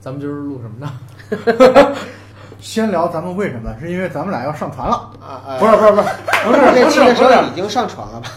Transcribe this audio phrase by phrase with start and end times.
[0.00, 1.94] 咱们今儿录什么呢？
[2.60, 3.72] 先聊咱们为什么？
[3.80, 5.10] 是因为咱们俩要上船了。
[5.20, 5.58] 啊啊！
[5.58, 6.08] 不是不是不是
[6.46, 8.28] 不是这期的时候已经上船了吧？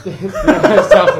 [0.89, 1.05] 像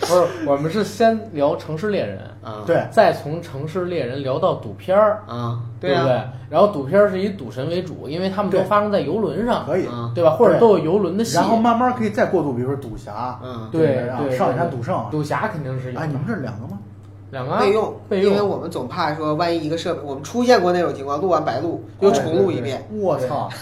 [0.00, 6.12] 不是，我们是先聊城市猎人，啊，对，再从城市猎人聊到赌片儿，啊，对不啊，对？
[6.50, 9.86] 然后赌片儿是以赌神为主，因为他们都发生在游轮上，可以。
[9.86, 10.30] 啊对吧？
[10.32, 11.36] 或者都有游轮的戏。
[11.36, 15.06] 然后慢慢可以再过渡，比如说赌侠，嗯，对然后对，上一下赌圣。
[15.10, 16.00] 赌侠肯定是有的。
[16.00, 16.78] 哎，你们这两个吗？
[17.34, 18.32] 两个啊备用，备用。
[18.32, 23.50] 因为我们总怕说，万一一个设备，我们出现过那种情况，录完白录又重录一遍，我操！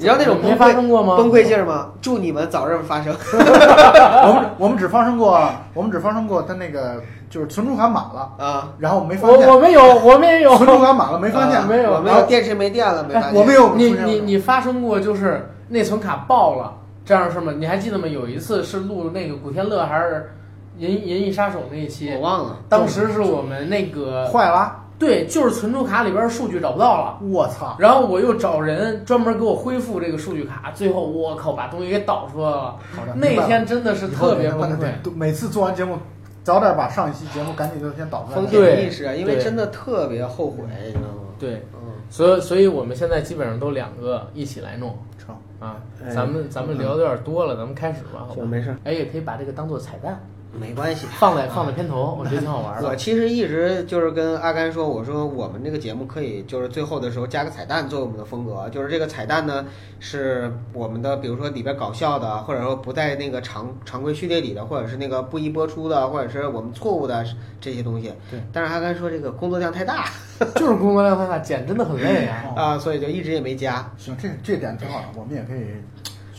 [0.00, 1.16] 你知道那种没崩溃发生过吗？
[1.16, 1.90] 崩溃劲儿吗？
[2.00, 3.12] 祝你们早日发生。
[3.34, 9.46] 我们我们只发生过，我们只发生过他那个就是存储卡满了，啊，然后没发我现。
[9.46, 10.56] 我我们有，我们也有。
[10.56, 13.34] 存储卡满了没发现，啊没有我们有电池没电了，没发现。
[13.34, 16.72] 我没有你你你发生过就是内存卡爆了
[17.04, 17.52] 这样的事吗？
[17.58, 18.06] 你还记得吗？
[18.06, 20.32] 有一次是录那个古天乐还是
[20.78, 22.56] 银银翼杀手那一期我，忘了。
[22.68, 27.18] 当时是我们那个坏了，对，就是存储卡里边的数据找不到了。
[27.28, 27.76] 我操！
[27.78, 32.76] 然后我又找人专门给我恢复这个数据卡，最后我靠把东西给导出来了。
[32.96, 34.78] 好的，那天真的是特别崩溃。
[35.02, 35.96] 对每次做完节目，
[36.42, 38.36] 早点把上一期节目赶紧就先导出来。
[38.36, 41.28] 风对险意识啊，因为真的特别后悔，你知道吗？
[41.38, 45.76] 对，嗯，所以所以我们现在基本上都两个一起来弄成啊。
[46.04, 48.48] 哎咱们咱们聊的有点多了，咱们开始吧，好吧行，？
[48.48, 50.20] 没事，哎，也可以把这个当做彩蛋
[50.52, 51.06] 没关系。
[51.18, 52.86] 放在放在片头，我觉得挺好玩的。
[52.88, 59.66] 我其实一直就是跟阿甘说，我说我们这个节目可以就是最后的时候加个彩蛋作为我们的风格，就是这个彩蛋呢
[60.00, 67.24] 是我们的，比如说里边搞笑的，或者说不在那个常常规序列里的，或者是那个不宜播出的，或者是我们错误的
[67.60, 68.12] 这些东西。
[68.30, 68.40] 对。
[68.52, 70.06] 但是阿甘说这个工作量太大
[70.56, 72.44] 就是工作量太大，剪真的很累啊。
[72.56, 73.88] 哦啊，所以就一直也没加。
[73.96, 75.66] 行，这这点挺好的，我们也可以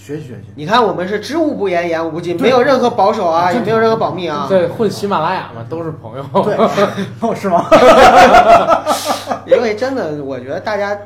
[0.09, 0.52] 学习学习。
[0.55, 4.47] 你看我们是知无不言，言无不尽，没有任何保守啊，也没有任何保密啊。
[4.49, 6.25] 对，混喜马拉雅嘛，都是朋友。
[6.43, 6.55] 对，
[7.21, 7.65] 哦，是吗？
[9.45, 10.97] 因为真的，我觉得大家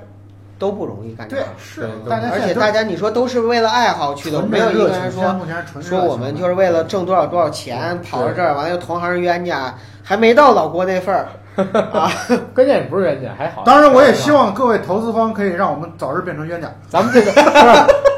[0.57, 1.49] 都不容易干这对个，。
[1.57, 5.35] 是，而大家而且大家你说都是为了爱好去的，没有一个人说
[5.81, 11.27] 说我们就是为了挣多少多少钱跑到这儿，完了又同行冤家，还没到老郭那份儿
[11.93, 12.09] 啊。
[12.53, 13.63] 关键也不是冤家，还好。
[13.65, 16.69] 当然，我也希望各位投资方可以让我们早日变成冤家。
[16.87, 17.45] 咱们这个不是，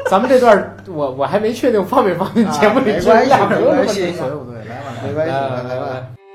[0.10, 4.02] 咱们这段我我还没确定放没放进节目里去，没关系俩没有那么没关系？
[4.06, 5.86] 来吧，没关系，来来吧。
[5.88, 6.25] 来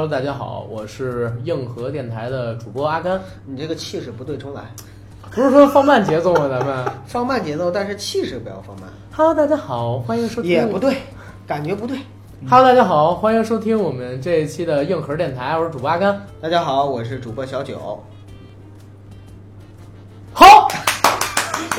[0.00, 3.20] ，Hello，大家好，我是硬核电台的主播阿甘。
[3.44, 4.62] 你这个气势不对，重来，
[5.30, 6.48] 不是说放慢节奏吗？
[6.48, 10.50] 咱们 放慢节奏，但是气势不要放慢，Hello，大家好，欢迎收听。
[10.50, 10.96] 也不对，
[11.46, 11.98] 感觉不对。
[12.48, 16.18] Hello，大家好，欢迎收听我们这一期的硬核电台，我是主播阿甘。
[16.40, 18.02] 大家好，我是主播小九。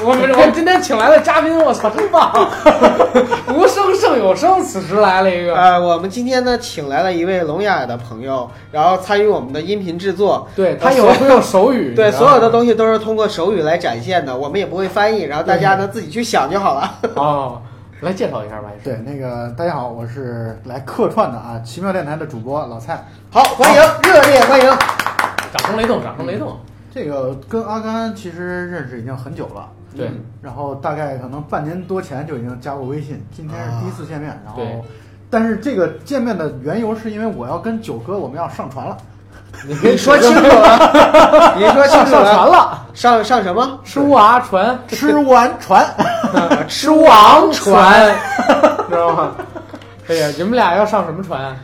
[0.04, 2.34] 我们我们今天请来的嘉宾，我操，真棒！
[3.54, 5.56] 无声胜有声，此时来了一个。
[5.56, 10.48] 呃，我们今天呢，请来了一位聋哑的朋友，然后参与我们的音频制作。
[10.56, 16.92] 对他有会用手语， 对，所有的东西都是通过手语来展现的，我们也不会翻译，然后大家呢自己去想就好了。
[17.16, 17.62] 哦，
[18.00, 18.70] 来介绍一下吧。
[18.76, 23.06] 也是对，那个大家好，我是来客串的啊，奇妙电台的主播老蔡。
[23.30, 24.66] 好，欢迎，热烈欢迎。
[25.54, 26.58] 掌声雷动，掌声雷动。
[26.94, 34.62] 这个跟阿甘其实认识已经很久了，对嗯然后大概可能半年多前就已经加过微信，今天是第一次见面，然后。
[35.30, 38.98] 但是这个见面的缘由是因为我要跟九哥我们要上船了，
[39.66, 43.80] 你你说清楚了，你说清楚上上船了，了，上上什么？
[43.86, 45.86] 吃娃船，吃完船，
[46.68, 48.14] 吃王船，
[48.90, 49.32] 知道吗？
[50.10, 51.42] 哎呀，你们俩要上什么船？
[51.42, 51.56] 啊，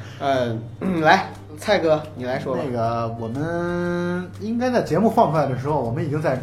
[0.80, 1.28] 嗯来，
[1.58, 2.62] 蔡哥，你来说吧。
[2.64, 6.42] 那个我们应该在节目放出来的时候，我们已经在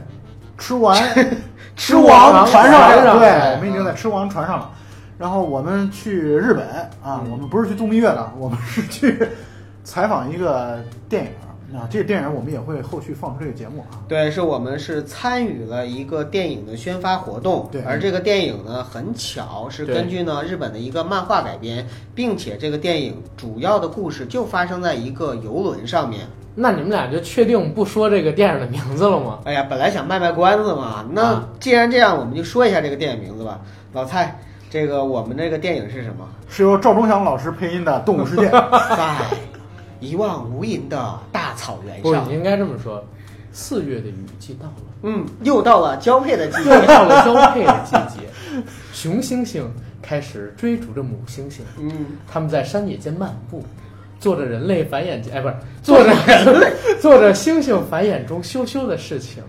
[0.58, 0.94] 吃完
[1.76, 4.70] 吃王王船上了，对，嗯我们已经在吃王船上了。
[5.18, 6.66] 然后我们去日本
[7.02, 7.30] 啊，嗯。
[7.30, 9.28] 我们不是去度蜜月的，我们是去
[9.84, 10.78] 采访一个
[11.08, 11.30] 电影
[11.76, 11.88] 啊。
[11.90, 14.00] 这个电影我们也会后续放出这个节目啊。
[14.08, 26.26] 对，是我们是参与了一个电影的宣发活动，对而这个电影呢很巧是根据呢日本的一个漫画改编，并且这个电影主要的故事就发生在一个游轮上面。
[26.56, 29.40] 那你们俩就确定不说这个电影的名字了吗？
[29.44, 33.60] 哎呀，本来想卖卖关子嘛，那啊既然这样，我们就说一下这个电影名字吧。
[33.92, 34.38] 老蔡，
[34.70, 36.24] 这个我们这个电影是什么？
[36.48, 38.48] 是由赵忠祥老师配音的《动物世界》。
[38.96, 39.36] 在
[40.04, 42.28] 一望无垠的大草原上。
[42.28, 43.04] 你，应该这么说。
[43.56, 46.70] 四月的雨季到了，嗯，又到了交配的季节。
[46.70, 48.26] 又，到了交配的季节，
[48.92, 49.62] 雄猩猩
[50.02, 51.92] 开始追逐着母猩猩，嗯，
[52.26, 53.62] 他们在山野间漫步，
[54.18, 55.54] 做着人类繁衍，哎，不是
[55.84, 59.40] 做着人类做着猩猩繁衍中羞羞的事情。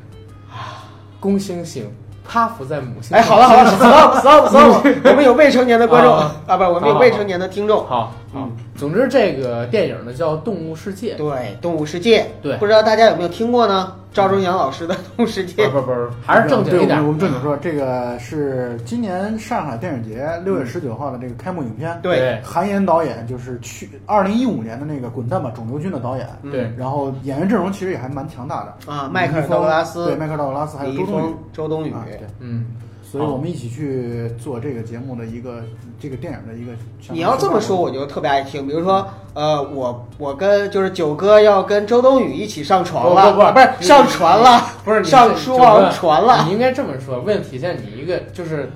[1.19, 1.85] 公猩猩
[2.23, 6.13] 趴伏在母猩猩，哎，好了好了，stop stop stop，我们有未成年的观众。
[6.13, 7.79] 啊啊，不，我们有未成年的听众。
[7.87, 8.11] 好，好。
[8.35, 11.27] 嗯，总之这个电影呢叫《动物世界》，对，
[11.61, 12.57] 《动物世界》，对。
[12.57, 13.95] 不知道大家有没有听过呢？
[14.11, 17.05] 赵忠祥老师的《动物世界》不不不，还是正经一点。
[17.05, 21.99] 我们正经说，这个是今年上海电影节六月十九号的这个开幕影片。
[22.01, 22.39] 对。
[22.41, 26.25] 韩延导演就是去二零一五年的那个《滚蛋吧，肿瘤君》的导演。
[26.43, 26.51] 嗯。
[26.51, 26.71] 对。
[26.77, 28.91] 然后演员阵容其实也还蛮强大的。
[28.91, 32.67] 啊迈克尔道格拉斯对，迈克尔道格拉斯还有周冬雨、周冬雨，啊，对，嗯，
[33.15, 35.63] 所以我们一起去做这个节目的一个
[35.97, 36.73] 这个电影的一个。
[37.13, 38.67] 你要这么说，我就特别爱听。
[38.67, 46.51] 比如说，呃，我我跟就是九哥要跟周冬雨一起上床了，不不不不是上船了，不是你上这书王船了你。
[46.51, 48.69] 应该这么说，为了体现你一个就是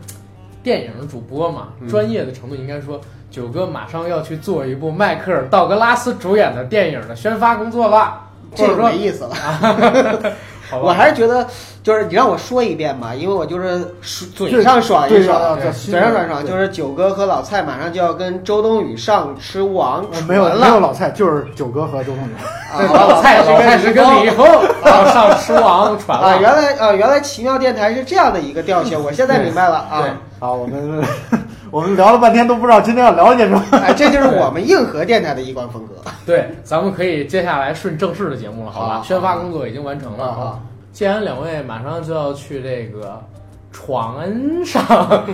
[0.64, 8.22] 电影主播嘛，嗯专业的程度，应该说九哥马上要去做一部迈克尔·道格拉斯主演的电影的宣发工作了，
[8.56, 9.36] 这没意思了，
[10.82, 11.46] 我还是觉得，
[11.90, 13.84] 就是你让我说一遍吧，因为我就是
[14.36, 20.80] 嘴上爽一爽，嘴上爽一爽，就是九哥和老蔡马上就要跟周冬雨上吃王没有没有。
[20.80, 22.30] 老蔡，就是九哥和周冬雨。
[22.94, 24.46] 老 蔡老蔡是跟李易峰
[24.86, 30.04] 上吃王 船啊，了，原来啊，原来奇妙电台是这样的一个调性，我现在明白了啊。
[30.40, 31.04] 好，我们
[31.72, 33.66] 我们聊了半天都不知道今天要聊些什么。
[33.72, 35.96] 哎，这就是我们硬核电台的一贯风格。
[36.24, 38.98] 对，咱们可以接下来顺正式的节目了，好吧？
[38.98, 40.26] 好宣发工作已经完成了。
[40.26, 40.60] 啊
[40.92, 43.22] 既然两位马上就要去这个
[43.72, 44.24] 床
[44.66, 45.26] 上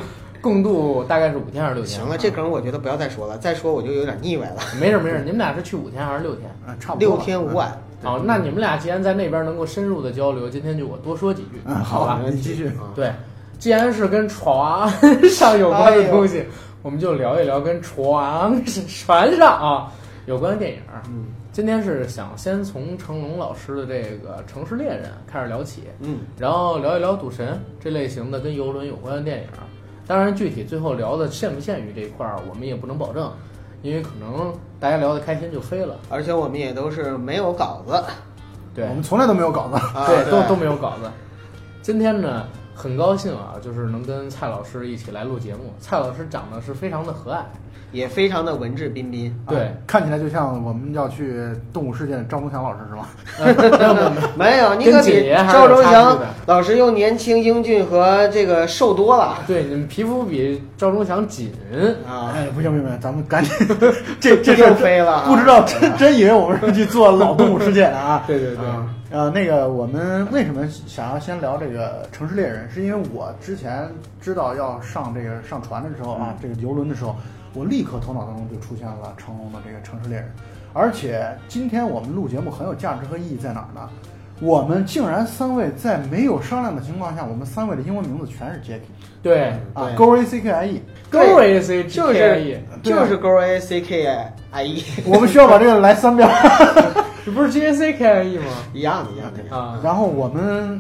[0.41, 1.99] 共度大概是五天还是六天？
[1.99, 4.57] 行了，这梗我觉得不要再说了， 再说我就有点腻歪了。
[4.79, 6.49] 没事没事，你们俩是去五天还是六天？
[6.67, 12.19] 嗯，差不多六天五晚，好，那你们俩既然在那边能够深入的交流，今天就我多说几句，嗯，好吧？
[12.29, 12.67] 你继续。
[12.67, 13.11] 啊对，
[13.57, 14.87] 既然是跟床
[15.29, 16.45] 上有关的东西，
[16.83, 19.91] 我们就聊一聊跟床船上啊
[20.25, 20.79] 有关的电影。
[21.07, 29.47] 嗯今天是想先从成龙老师的这个《城市猎人》开始聊起，嗯，然后聊一聊赌神这类型的跟游轮有关的电影。
[30.05, 33.31] 当然，具体最后聊的限不限于这一块儿，我们也不能保证，
[33.81, 35.97] 因为可能大家聊得开心就飞了。
[36.09, 38.03] 而且我们也都是没有稿子，
[38.75, 39.75] 对我们从来都没有稿子。
[39.97, 41.09] 啊对，都都没有稿子。
[41.81, 42.45] 今天呢，
[42.75, 45.73] 很高兴啊，就是能跟蔡老师一起来录节目。
[45.79, 47.37] 蔡老师长得是非常的和蔼，
[47.91, 49.33] 也非常的文质彬彬。
[49.47, 51.39] 对啊，看起来就像我们要去
[51.71, 53.09] 动物世界的张忠祥老师是吧？
[53.39, 61.53] 呃没有没有没有，你可比赵忠祥老师又年轻英俊和这个瘦多了对，你们皮肤比赵忠祥紧。
[62.07, 62.33] 啊！
[62.35, 63.53] 哎，不行不行不行，咱们赶紧，
[64.19, 68.23] 这这事又儿飞了啊不知道真真以为我们是去做老动物世界的啊。
[68.27, 72.69] 对对对，啊呃，那个我们为什么想要先聊这个城市猎人？
[72.69, 73.87] 是因为我之前
[74.19, 77.15] 知道要上这个上船的时候啊，这个游轮的时候，
[77.53, 80.29] 我立刻头脑当中就出现了成龙的这个城市猎人。
[80.73, 83.87] 而且今天我们录节目很有价值和意义在哪儿呢？
[84.41, 88.81] 我们竟然三位在没有商量的情况下，我们三位的英文名字全是 Jackie
[89.23, 90.81] 对，啊对，Go A C K I E。
[91.09, 94.05] 勾 A C G 就是 E，就是勾 A C K
[94.51, 96.27] I E 我们需要把这个来三遍。
[97.25, 98.45] 这不是 G A C K I E 吗？
[98.71, 99.55] 一样的，一样的。
[99.55, 100.79] 啊，然后我们，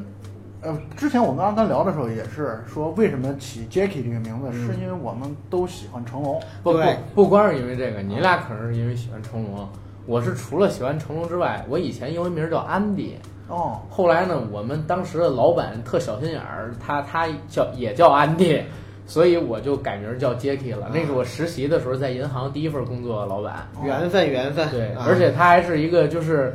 [0.61, 6.39] 呃，之前我们刚刚聊的时候也是说，为什么起 Jackie 这个名字，是因为我们都喜欢成龙。
[6.61, 6.79] 不不
[7.15, 9.67] 不光是因为这个，你俩可能是因为喜欢成龙。
[10.05, 13.15] 我是除了喜欢成龙之外，我以前英文名叫安迪。
[13.47, 18.61] 哦，后来呢，我们当时的老板特小心眼儿，他他叫也叫安迪，
[19.07, 20.89] 所以我就改名叫 Jacky 了。
[20.93, 23.67] 那是我实习的时候在银行第一份工作的老板。
[23.83, 24.69] 缘分，缘分。
[24.69, 26.53] 对，啊而且他还是一个就是，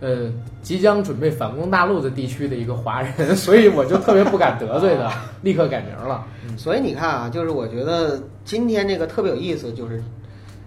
[0.00, 6.26] 呃，即将准备反攻大陆的地区的一个华人， 所以我就特别不敢得罪他，立刻改名了。
[6.56, 10.02] 所以你看啊，就是我觉得今天这个特别有意思，就是，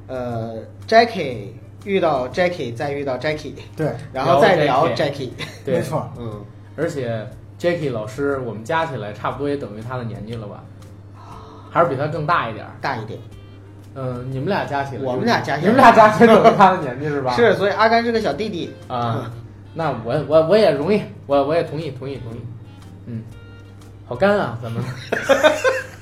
[0.07, 0.55] 呃
[0.87, 1.47] ，Jackie
[1.83, 5.29] 遇到 Jackie，再遇到 Jackie，对，然后再聊聊 Jackie。
[5.65, 6.09] 对没，错。
[6.17, 6.41] 嗯，
[6.75, 7.27] 而且
[7.59, 10.63] Jacky 老师，我们加起来差不多也等于他的年纪了吧？
[11.77, 12.71] 还是比他更大一点儿。
[12.81, 13.19] 大一点。
[13.93, 17.33] 嗯，你们俩加起来，我们俩加起来你们俩加起来等于他的年纪是吧？
[17.37, 18.73] 是，所以阿甘是个小弟弟。
[18.87, 19.31] 啊，
[19.73, 22.41] 那我我我也容易，我我也同意同意同意。
[23.05, 23.23] 嗯，
[24.07, 24.83] 好干啊，咱们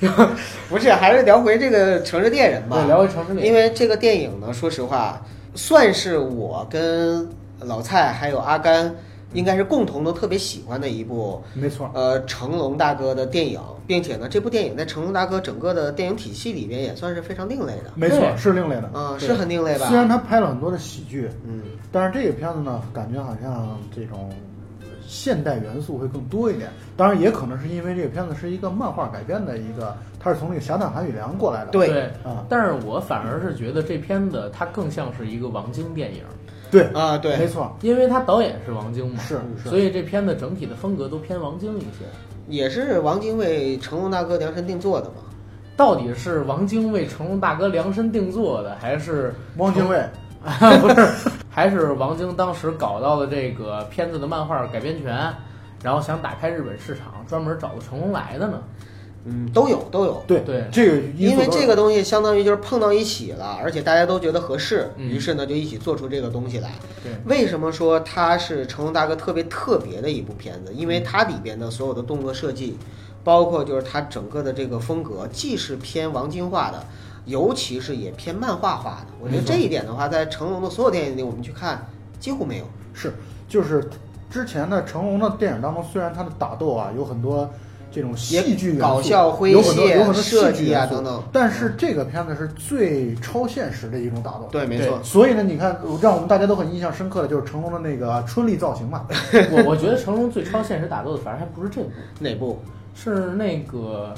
[0.68, 2.76] 不是，还是聊回这个《城市猎人》吧。
[2.76, 5.20] 对聊回城市猎人因为这个电影呢，说实话，
[5.54, 7.28] 算是我跟
[7.60, 8.94] 老蔡还有阿甘，
[9.32, 18.88] 应该是共同都特别喜欢的一部没错，呃成龙大哥的电影，并且呢，这部电影在成龙大哥整个的电影体系里边也算是非常另类的，没错，对是另类的。
[18.98, 19.86] 啊、对是很另类吧？
[19.88, 24.32] 虽然他拍了很多的喜剧，嗯，但是这个片子呢，感觉好像这种
[25.06, 26.70] 现代元素会更多一点。
[26.96, 31.70] 当然，也可能是因为这个片子是一个漫画改编的一个，它是从那个《侠胆韩语良》过来的。
[31.70, 36.22] 对对啊，但是我反而是觉得这片子它更像是一个王晶电影，
[36.70, 42.04] 对，啊，对没，错，因为他导演是王晶嘛，是是所以这片子整体的风格都偏王晶一些。
[42.48, 45.14] 也是王晶为成龙大哥量身定做的嘛。
[45.76, 50.02] 到底是王晶为成龙大哥量身定做的，还是汪精卫，
[50.80, 51.06] 不是，
[51.50, 55.14] 还是王晶当时搞到了这个片子的漫画改编权，
[55.82, 58.62] 然后想打开日本市场，专门找的成龙来的呢？
[59.28, 60.22] 嗯，都有都有。
[60.26, 66.72] 对对这个因为这个东西相当于就是碰到一起了，而且大家都觉得合适，嗯于是呢就一起做出这个东西来。
[67.02, 70.72] 对，为什么说它是成龙大哥特别特别的一部片子？
[70.72, 72.78] 因为它里边的所有的动作设计，
[73.24, 76.84] 包括就是它整个的这个风格，既是偏王晶化的，
[77.24, 79.06] 尤其是也偏漫画化的。
[79.20, 81.86] 我觉得这一点的话，在成龙的所有电影里，我们去看
[82.20, 82.64] 几乎没有。
[82.94, 83.12] 是
[83.48, 83.90] 就是
[84.30, 87.50] 之前的成龙的电影当中，虽然他的打斗啊有很多
[87.96, 94.46] 这种戏剧元素搞笑诙有很多谐有很多戏设计剧元素啊等等但是这个片子是最超现实的一种打斗。
[94.52, 95.00] 对，没错。
[95.02, 99.06] 所以呢，你看，让我们大家都很印象深刻的就是成龙的那个春丽造型嘛。
[99.50, 102.60] 我我觉得成龙最超现实打斗的，反而还不是这部，哪部？
[102.94, 104.12] 是那个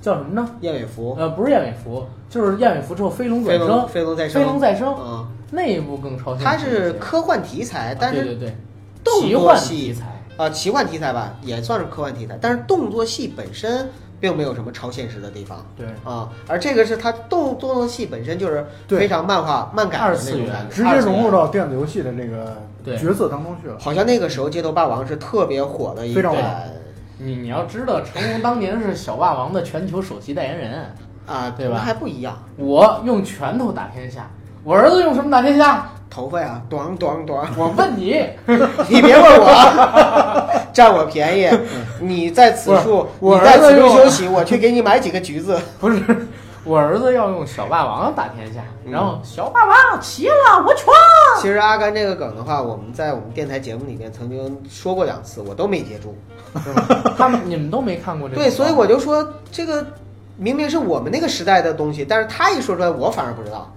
[0.00, 0.48] 叫什么呢？
[0.60, 1.16] 燕尾服。
[1.18, 4.40] 呃，不是燕尾服，就是燕尾服之后飞龙转生，飞龙再生。
[4.40, 6.44] 飞龙再生嗯，那一部更超现实。
[6.44, 8.56] 它是科幻题材，但是啊对对对，
[9.02, 10.15] 动奇幻作题材。
[10.36, 13.88] 啊，奇幻题材吧，也算是科幻题材，但是动作戏本身
[14.20, 16.28] 并没有什么超现实的地方对，啊。
[16.46, 22.56] 而这个是它动动作戏本身就是非常漫画漫改的那二次元种感觉，直接融入到电子游戏的那个
[22.98, 23.76] 角色当中去了。
[23.80, 26.34] 好像那个时候《街头霸王》是特别火的一非常
[27.18, 30.94] 你你要知道，成龙当年是小霸王的全球首席代言人，
[31.26, 34.30] 啊，对吧还不一样，我用拳头打天下，
[34.62, 35.90] 我儿子用什么打天下？
[36.08, 38.24] 头发呀，短短短，我问你，
[38.88, 41.50] 你别问我， 占我便宜。
[42.00, 45.58] 你在此处，我你在此处休息，我去给你买几个橘子。
[45.80, 46.02] 不是，
[46.64, 50.94] 我儿子要用小霸王打天下，嗯然后小霸王齐了，我闯。
[51.40, 56.16] 其实阿甘这个梗的话，我们在我们电台节目里面曾经说过两次，我都没接住。
[57.18, 58.42] 他们你们都没看过这个？
[58.42, 59.84] 对，所以我就说这个
[60.36, 63.70] 明明是我们那个时代的东西，但是他一说出来，我反而不知道。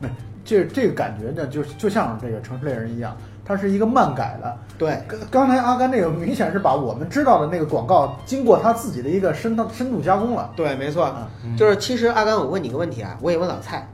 [0.50, 3.16] 这这个感觉呢，就就像这个《城市猎人》一样，
[3.46, 4.58] 它是一个漫改的。
[4.80, 10.52] 对，刚刚才阿甘那个明显是把我们知道的那个广告，经过他自己的一个深深度加工了。
[10.56, 13.88] 对，没错，啊，就是其实阿甘，我问你个问题啊，我也问老蔡，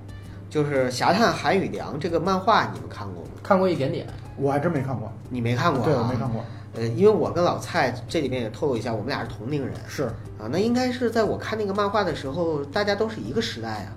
[0.50, 3.32] 就是《侠探韩语良》这个漫画，你们看过吗？
[3.44, 4.08] 看过一点点。
[4.38, 5.86] 我还真没看过，你没看过、啊？
[5.86, 6.42] 对我没看过。
[6.76, 10.04] 呃，因为我跟老蔡这里面也透露一下，我们俩是同龄人是
[10.38, 13.92] 啊，那应该是在我看那个漫画的时候，大家都是一个时代啊。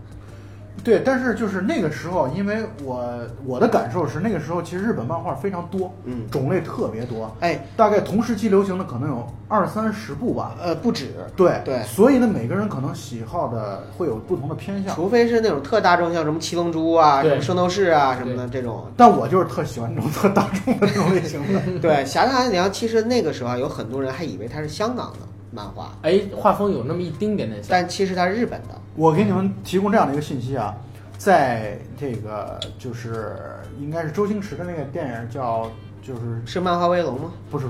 [0.85, 3.04] 对，但是就是那个时候，因为我
[3.44, 10.54] 我的感受是，那个时候其实日本漫画非常多，嗯，种类特别多，哎，大概同时期流行的可能有二三十部吧。
[10.62, 14.94] 呃，不止，对对所以呢，每个人可能喜好的会有不同的偏向。
[14.94, 18.87] 除非是那种特大众，像什么七龙珠啊、什么圣斗士啊什么的这种。
[18.97, 21.61] 但我就是特喜欢这种特大众的这种类型的。
[21.80, 25.18] 对，《侠探韩语良》其实那个时候啊有很多人还以为它是香港的
[25.59, 27.69] 漫画，哎，画风有那么一丁点点像。
[27.73, 28.81] 但其实它是日本的。
[28.95, 30.73] 我给你们提供这样的一个信息啊，
[31.17, 33.37] 在这个就是
[33.81, 35.69] 应该是周星驰的那个电影叫
[36.00, 37.33] 就是是漫画威龙吗？
[37.50, 37.67] 不是，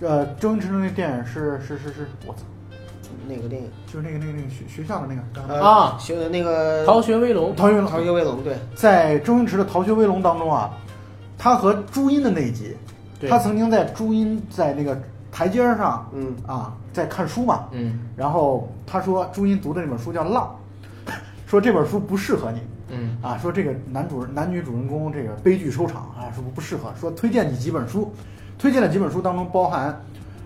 [0.00, 2.40] 呃，周星驰的那个电影是是是是，我操，
[3.26, 3.70] 那个电影？
[3.86, 10.70] 就是那个那个那个学学校的那个呃啊学那个逃学威龙，逃学威龙，学威龙，对，在周星驰的《逃学威龙》当中啊，
[11.38, 12.76] 他和朱茵的那一集，
[13.18, 13.30] 对。
[13.30, 18.00] 他曾经在朱茵在那个台阶上嗯，啊在看书嘛，嗯。
[18.16, 20.54] 然后他说朱茵读的那本书叫《浪》，
[21.46, 22.60] 说这本书不适合你。
[22.90, 23.16] 嗯。
[23.22, 28.12] 啊，说这个男主男女主人公这个悲剧收场啊，说不适合，说推荐你几本书，
[28.58, 29.98] 推荐的几本书当中包含，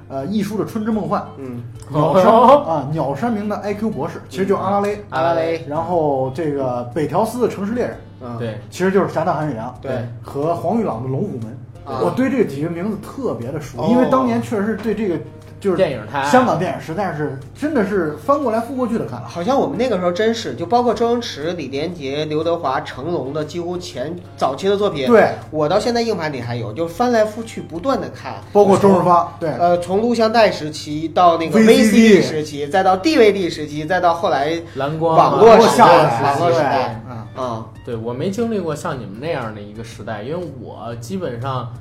[0.09, 2.65] 呃，一书的《春之梦幻》，嗯，鸟山哦。
[2.65, 11.59] 啊鸟山明的《IQ 博士》，其实就阿拉蕾，阿拉蕾，然后这个北条司的《城市猎人嗯，，对，其实就是《侠盗韩语良》，对，和黄玉朗的《龙虎门》
[11.91, 12.00] 啊。
[12.03, 13.88] 我对这几个名字特别的熟，哦。
[13.91, 15.19] 因为当年确实是对这个
[15.60, 19.26] 就是电影它香港电影实在是真的是翻过来覆过去的看了。
[19.26, 41.72] 好像我们那个时候真是，就包括周星驰、李连杰、刘德华、成龙的几乎前早期的作品，对，我到现在硬盘里还有，就翻来覆去不断的看，包括周润发，对，呃，从录像带时期到那个 VCD 时期，再到 DVD 时期，再到后来蓝光网啊络时代，网络时代，嗯，啊，对我没经历过像你们那样的一个时代，因为我基本上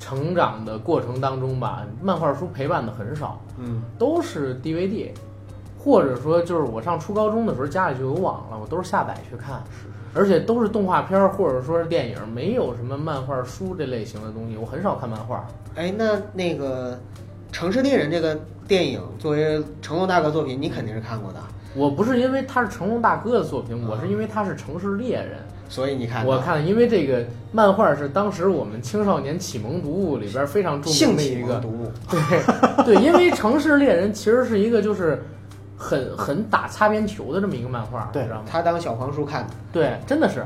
[0.00, 5.10] 成长的过程当中吧，漫画书陪伴的很少，嗯，都是 DVD，
[5.78, 9.62] 或者说就是我上初高中的时候家里就有网了，我都是下载去看，
[10.14, 15.46] 而且都是动画片儿或者说是电影，没有什么漫画书这类型的东西，我很少看漫画。
[15.76, 16.94] 哎，那那个
[17.52, 21.38] 《城市猎人》这个电影作为成龙大哥作品，你肯定是看过的，
[21.76, 25.38] 我不是因为他是成龙大哥的作品，我是因为他是城市猎人。
[25.70, 35.22] 所以你看我看，因为这个漫画是当时我们青少年启蒙读物里边非常著名的一个，读物， 对对，因为城市猎人其实是一个就是
[35.76, 38.42] 很很打擦边球的这么一个漫画，对知道吗？
[38.50, 39.54] 他当小黄书看的。
[39.72, 40.44] 对，真的是，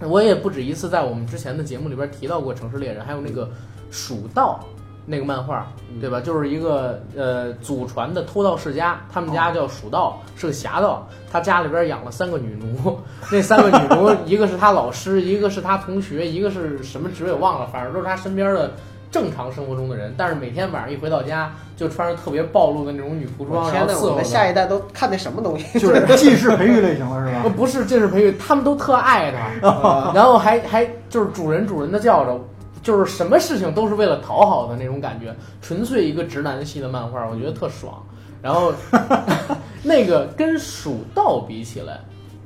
[0.00, 3.50] 我也不止一次在我们之前的节目里边提到过城市猎人，还有那个
[3.90, 4.64] 蜀道
[5.06, 5.66] 那个漫画，
[6.00, 6.20] 对吧？
[6.20, 12.98] 就是一个呃祖传的偷盗世家，他们家叫蜀道，是个侠盗，他家里边养了三个女奴，
[13.30, 18.70] 那三个女奴一个是他老师，一个是他同学，一个是什么职位我忘了，反正都是他身边的。
[19.08, 25.78] 正常生活中的人，但是每天晚上一回到家，就穿着特别暴露的那种女仆装，然天呐，后伺候下一代都看那什么东西？
[25.78, 27.40] 就是 记事培育类型了，是吧？
[27.44, 32.38] 呃不是，这是培育，他们都特爱他，然后还还就是主人主人的叫着，
[32.86, 38.00] 就是什么事情都是为了讨好的那种感觉，纯粹一个直男系的漫画，我觉得特爽。
[38.40, 38.72] 然后
[39.82, 41.98] 那个跟蜀道比起来，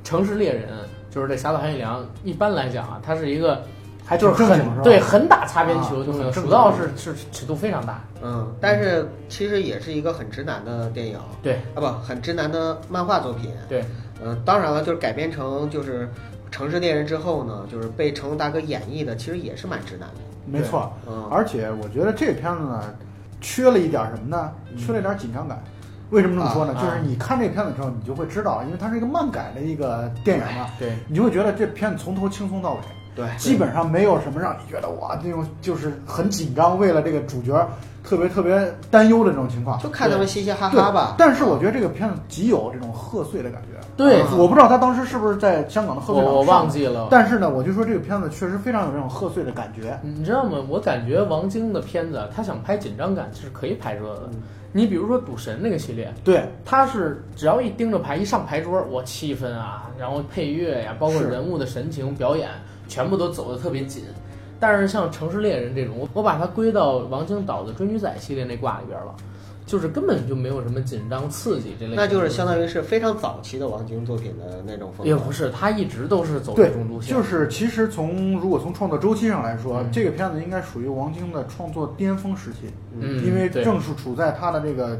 [0.03, 0.69] 城市猎人
[1.11, 3.61] 就是这侠盗韩一良，一般来讲啊，它是一个
[4.03, 4.81] 还就是很？
[4.81, 13.51] 对很打擦边球的东西，啊很正经蜀道是是尺度非常大，嗯，但是其实也是一个很直男的电影，对啊不，很直男的漫画作品。
[13.69, 13.85] 对，
[14.23, 16.07] 嗯，当然了，就是改编成就是
[16.49, 20.15] 《城市猎人》之后呢，就是被成龙大哥演绎的，其实也是蛮直男的。
[20.51, 20.91] 没错。
[21.07, 22.83] 嗯，而且我觉得这个片子呢，
[23.39, 24.51] 缺了一点什么呢？
[24.77, 25.61] 缺了一点紧张感。
[26.09, 26.73] 为什么这么说呢？
[26.77, 32.79] 啊就是你看这片子的时候，你就会知道，因为它是一个漫改的一个电影嘛，对你就会觉得这片子从头轻松到尾，
[33.15, 37.65] 对，基本上没有什么让你觉得哇那种就是很紧张，为了这个主角
[38.03, 39.79] 特别特别担忧的这种情况。
[39.79, 41.15] 就看他们嘻嘻哈哈吧。
[41.17, 43.79] 但是我觉得这个片子极有这种贺岁的感觉。
[43.97, 47.07] 对嗯我不知道他当时是不是在香港的贺岁档我我忘记了。
[47.11, 49.99] 但是呢，我就说这个片子确实非常有这种贺岁的感觉。
[50.01, 50.57] 你知道吗？
[50.69, 54.29] 我感觉王晶的片子，他想拍紧张感是可以拍出来的。
[54.73, 62.49] 你比如说《赌神》那个系列，对，他是只要一盯着牌，一上牌桌，我气氛啊，然后配乐呀、包括人物的神情、表演，
[62.87, 64.03] 全部都走的特别紧。
[64.61, 69.13] 但是像《城市猎人》这种，我我把它归到王晶导的《追女仔》系列那挂里边了，
[69.65, 71.95] 就是根本就没有什么紧张刺激这类。
[71.95, 75.09] 那就是相当于是非常早期的王晶作品的那种风格。
[75.09, 77.11] 也不是，他一直都是走对这种路线。
[77.11, 82.69] 就是其实从如果从创作周期上来说，嗯这个片子应该属于王晶的创作巅峰时期，
[82.99, 84.99] 嗯，因为正是处在他的这个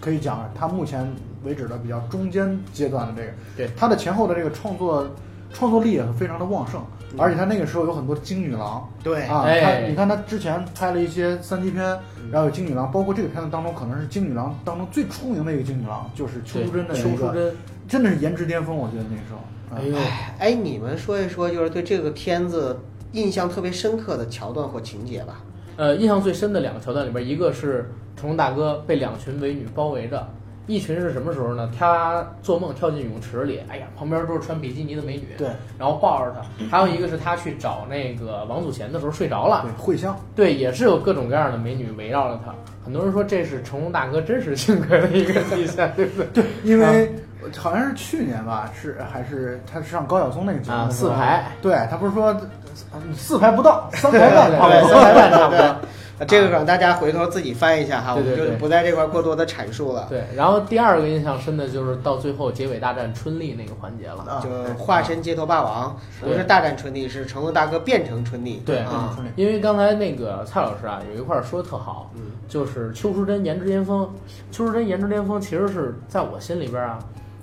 [0.00, 1.04] 可以讲他目前
[1.42, 5.04] 为止的比较中间阶段的这个，对他的前后的这个创作
[5.52, 6.80] 创作力也是非常的旺盛，
[7.16, 8.88] 而且他那个时候有很多金女郎。
[9.02, 9.24] 对。
[9.24, 9.60] 啊，哎。
[9.60, 11.82] 他你看他之前拍了一些三级片，
[12.30, 17.54] 然后有金女郎，包括这个片子当中可能是金女郎当中最出名的一个金女郎，就是邱淑贞的邱淑，贞，
[17.88, 18.02] 真。
[18.02, 19.38] 的是颜值巅峰，我觉得那个时候。
[19.74, 19.76] 啊。
[19.76, 19.96] 哎呦，
[20.38, 22.78] 哎，你们说一说，就是对这个片子
[23.12, 25.40] 印象特别深刻的桥段或情节吧。
[25.76, 30.28] 呃，印象最深的两个桥段里边，一个是成龙大哥被两群美女包围着，
[30.70, 31.68] 一群是什么时候呢？
[31.76, 40.16] 他做梦跳进泳池里，哎呀，旁边都是穿比基尼的美女，对然后抱着他；还有一个是他去找那个王祖贤的时候睡着了，对，慧香。
[40.36, 42.54] 对，也是有各种各样的美女围绕着他。
[42.84, 46.26] 很多人说这是成龙大哥真实性格的一个体现，对不对？
[46.32, 47.12] 对，因为
[47.56, 52.34] 好像是去年吧，是还是他上高晓松那个节目四排，对他不是说
[52.94, 55.76] 嗯四排不到，三排半，对，多 三排半差不多。
[56.20, 60.06] 啊这个梗大家回头自己翻一下哈，我们就不在这块过多的阐述了。
[60.10, 64.18] 对，然后第二个印象深的就是到最后结尾大战春丽那个环节了。
[64.28, 68.62] 啊就化身街头霸王，是不是大战春丽，是成龙大哥变成春丽。
[68.66, 74.08] 对啊，因为刚才那个蔡老师啊，有一块儿说的特好，嗯就是邱淑贞颜值巅峰。
[74.52, 76.98] 邱淑贞颜值巅峰其实是在我心里边啊，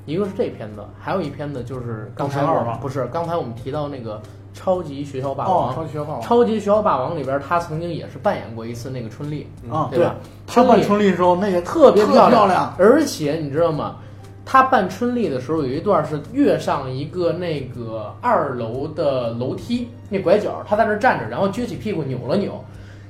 [0.06, 2.46] 一个是这片子，还有一片子就是刚才
[2.80, 4.22] 不是刚才我们提到那个
[4.58, 5.76] 超级学校霸哦，王。
[5.76, 10.16] 超级学霸王超级学校霸王里边，他曾经也是扮演过一次那个春丽，啊，对吧？
[10.48, 13.98] 他扮春丽的时候，那个特别漂亮，亮，而且你知道吗？
[14.44, 22.54] 他扮春丽的时候，有一段是跃上一个那个二楼的楼梯那拐角，他在那儿站着，然后撅起屁股扭了扭。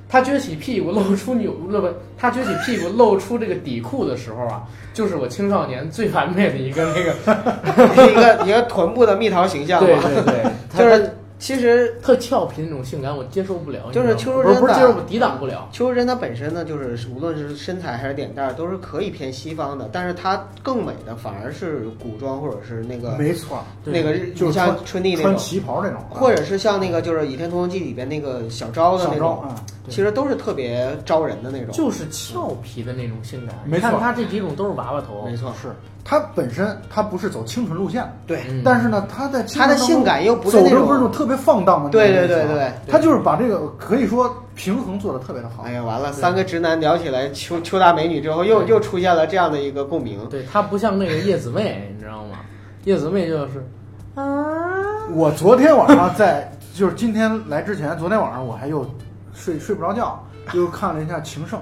[0.09, 1.89] 他撅起屁股露出扭了不？
[2.17, 7.13] 他撅起屁股露出这个底裤的时候啊，就是我青少年最完美的一个那个
[8.09, 10.03] 一个一个臀部的蜜桃形象对嘛。
[10.03, 10.45] 对对，
[10.79, 13.91] 就是其实特俏皮那种性感，我接受不了。
[13.91, 15.69] 就是邱淑贞的不是不是接受不抵挡不了。
[15.71, 29.43] 邱淑贞她本身呢，就是无论是身材还是脸蛋儿，都是可以偏西方的，但是她更美的反而是古装或者是那个没错，那个日你像就是穿穿春丽那种穿，旗袍那种，或者是像那个就是《倚天屠龙记》里边那个小昭的那种，
[29.89, 31.71] 其实都是特别招人的那种。
[31.71, 35.69] 就是俏皮的那种性感，没看他这几种都是娃娃头，没错，是
[36.03, 41.11] 它本身它不是走清纯路线，对，嗯但是呢，它在她的性感又不是那走的不是那种种。
[41.11, 45.63] 特别放荡的那种对对对对他就是把这个可以说平衡做的特别的好。
[45.63, 45.73] 哎。
[45.73, 50.19] 呀，完了，三个直男聊起来邱邱大美女之后，又又出现了这样的一个共鸣。
[50.29, 52.37] 对他不像那个叶子妹，你知道吗？
[52.85, 53.67] 叶子妹就是
[54.15, 54.23] 啊，
[55.13, 58.85] 我昨天晚上在，就是今天来之前，昨天晚上我还又
[59.33, 61.59] 睡睡不着觉，又看了一下 《情圣》，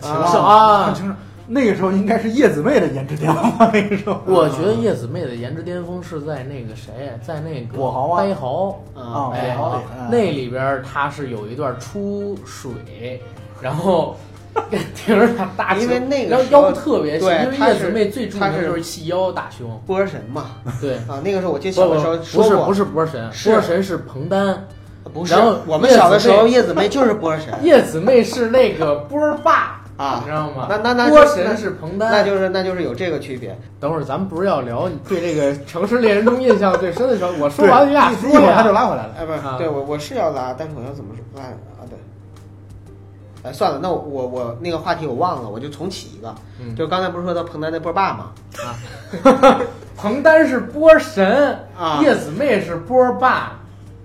[0.00, 0.84] 情啊圣啊。
[0.84, 1.14] 看《情圣》，
[1.46, 4.20] 那个时候应该是叶子妹的颜值巅峰吧，那个时候。
[4.26, 13.22] 我觉得叶子妹的颜值巅峰是在那个谁，在那个跛豪啊呆豪跛豪那里边他是有一段出水，
[13.60, 14.16] 然后
[14.94, 20.46] 挺着他大胸，因为那个时候腰特别细，因为叶子妹最著名的就是细腰大胸，波儿神嘛，
[20.80, 20.94] 对。
[21.08, 24.66] 啊，那个时候我记得不不小的时候不说过，是不是波儿神，波儿神是彭丹，
[25.12, 30.66] 不是然后我们小的时候叶叶子妹就是波儿神叶子妹是那个波儿爸啊你知道吗？
[30.68, 33.56] 那那那波神是彭丹，那就是那就是有这个区别。
[33.78, 38.72] 等会儿咱们不是要聊你对这个《城市猎人》中印象最深的时候，我说对完你俩说一一会儿他就。
[38.72, 39.14] 拉回来了。
[39.18, 41.86] 哎，不是啊，对我我是要拉，但是我要怎么说拉啊？
[41.88, 41.98] 对，
[43.48, 48.32] 哎，算了，那我我我那个话题我忘了，我就重启一个，嗯就刚才不是说到彭丹那波儿爸吗？
[49.96, 53.52] 彭丹是波神啊叶子妹是波霸。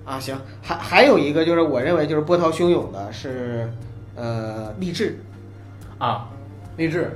[0.06, 3.72] 啊，行，还还有一个就是我认为就是波涛汹涌的是，
[4.16, 5.20] 呃，励志，
[6.00, 6.28] 啊，
[6.78, 7.16] 励志，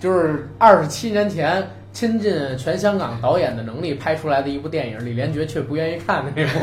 [0.00, 6.58] 就是二十七年前倾尽全香港导演的能力拍出来的一部电影，李连杰却不愿意看的那部。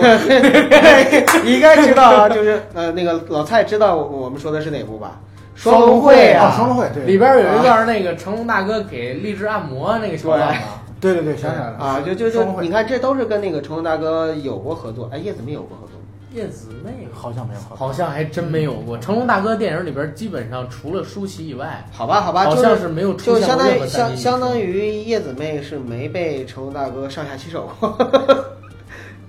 [1.46, 5.20] 你 应该知道啊，就是呃那个老蔡知道我们说的是哪部吧？
[5.56, 10.62] 双龙会啊，啊，双龙会，对里边有一段那个成龙大哥给励志按摩那个桥段嘛，
[11.00, 15.10] 对对对，想起来了啊，就就就你看，这都是跟那个成龙大哥有过合作。
[15.14, 15.89] 哎，叶子没有过合？
[16.34, 18.98] 叶子妹好像没有，好像还真没有过。
[19.00, 27.98] 成龙大哥电影里边基本上除了舒淇以外，好吧，好吧，好就是没有就出现过任相当于相相当于叶子妹是没被成龙大哥上下其手 过。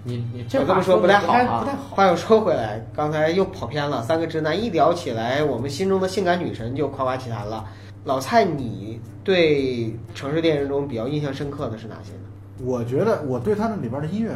[0.03, 1.77] 你你这我这么说不太好啊不太。
[1.77, 1.95] 好。
[1.95, 4.03] 话又说回来，刚才又跑偏了。
[4.03, 7.65] 三个直男一聊起来，我们心中的性感女神就夸夸其谈了。
[8.05, 9.85] 老蔡，你对
[10.15, 12.65] 《城市电影》中比较印象深刻的是哪些呢？
[12.65, 14.31] 我觉得我对他那里边的音乐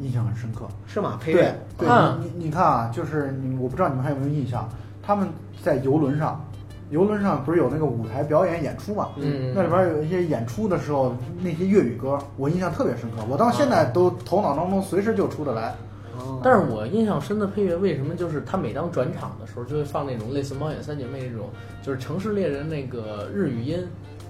[0.00, 0.66] 印象很深刻。
[0.86, 1.18] 是吗？
[1.22, 4.68] 配对乐对，啊你你你看啊，就是你，我不知道你们还有没有印象，
[5.02, 5.28] 他们
[5.62, 6.44] 在游轮上，
[6.90, 9.10] 游轮上不是有那个舞台表演演出嘛？
[9.16, 15.74] 嗯，那里边有一些演出的时候，那些粤语歌，我印象特别深刻，我到现在都头脑当中随时就出得来。
[16.18, 21.48] 哦但是我印象深的配乐，为什么就是他每当转场的时候，就会放那种类似《猫眼三姐妹》这种，
[21.82, 23.78] 就是《城市猎人》那个日语音，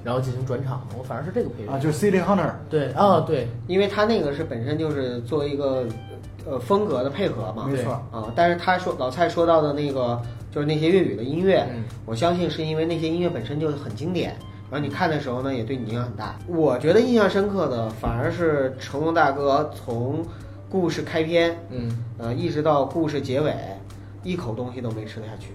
[0.05, 0.97] 然后进行转场的。
[0.99, 5.87] 我反而是这个配乐啊，就是 City Hunter，对啊，对，因为他那个是本身就是作为一个
[6.47, 14.37] 呃风格的配合嘛，没错，啊，但是他说老蔡说到的那个就是那些粤语的音乐，嗯我相信是因为那些音乐本身就很经典，
[14.71, 16.37] 然后你看的时候呢也对你影响很大。
[16.47, 20.25] 我觉得印象深刻的反而是成龙大哥从
[20.69, 23.55] 故事开篇，嗯呃，一直到故事结尾，
[24.23, 25.53] 一口东西都没吃得下去。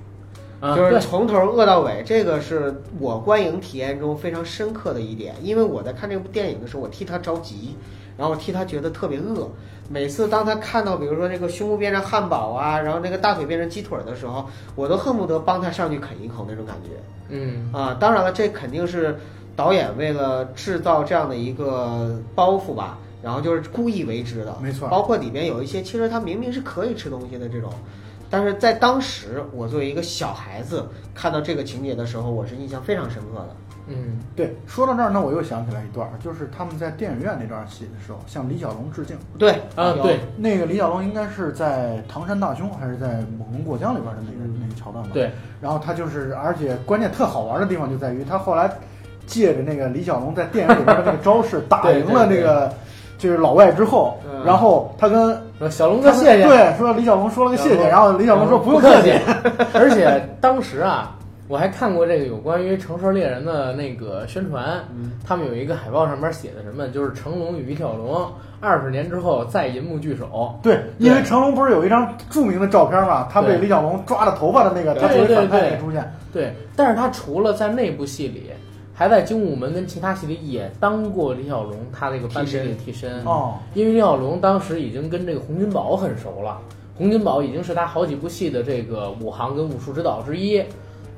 [0.60, 5.36] 啊，就是从头饿到尾，这个是我观影体验中非常深刻的一点。
[5.43, 7.76] 因为我在看这部电影的时候，我替他着急，
[8.17, 9.48] 然后我替他觉得特别饿。
[9.89, 16.89] 每次当他看到，比如说这个胸部变成汉堡啊，然后那个大腿变成鸡腿的时候，我都恨不得帮他上去啃一口那种感觉
[17.30, 17.96] 嗯啊。
[18.00, 19.15] 当然了，这肯定是
[19.56, 24.58] 导演为了制造这样的一个包袱吧，然后就是故意为之的。
[24.62, 27.72] 没错包括里边有一些，其实他明明是可以吃东西的这种。
[28.30, 33.56] 但是在当时，我作为一个小孩子看到这个情节的时候，我是印象非常深刻的。
[33.90, 39.18] 嗯对，说到这儿，那我又想起来一段，就是他们在电影院那段戏的时候，向李小龙致敬。
[39.40, 43.08] 对啊对那个李小龙应该是在《唐山大兄》还是在
[43.40, 45.12] 《猛龙过江》里边的那个、那个桥段吧？。
[45.13, 48.70] 对，然后他就是，而且关键特好玩的地方就在于，他后来
[49.26, 52.74] 借着那个李小龙在电影里边的那个招式 打赢了那个
[53.18, 59.12] 就是老外之后，嗯然后他跟说小龙哥谢谢，对，说李小龙说了个谢谢，然后李小龙说不用客客气。。
[59.74, 61.16] 而且当时啊，
[61.48, 68.26] 我还看过这个有关于《城市猎人》的那个宣传，嗯他们有一个海报上面写的什么，就是成龙与李小龙
[68.60, 70.58] 二十年之后再银幕聚首。
[70.62, 76.14] 对，因为成龙不是有一张著名的照片嘛，他被李小龙抓着头发的那个，他作为反派也出现。
[76.32, 78.52] 对，但是他除了在那部戏里，
[78.98, 83.24] 还在《精武门》跟其他戏里也当过李小龙他那个班底里的替身。
[83.26, 86.60] 哦，因为李小龙当时已经跟这个洪金宝很熟了，
[86.98, 90.64] 洪金宝已经是他好几部戏的这个武行跟武术指导之一。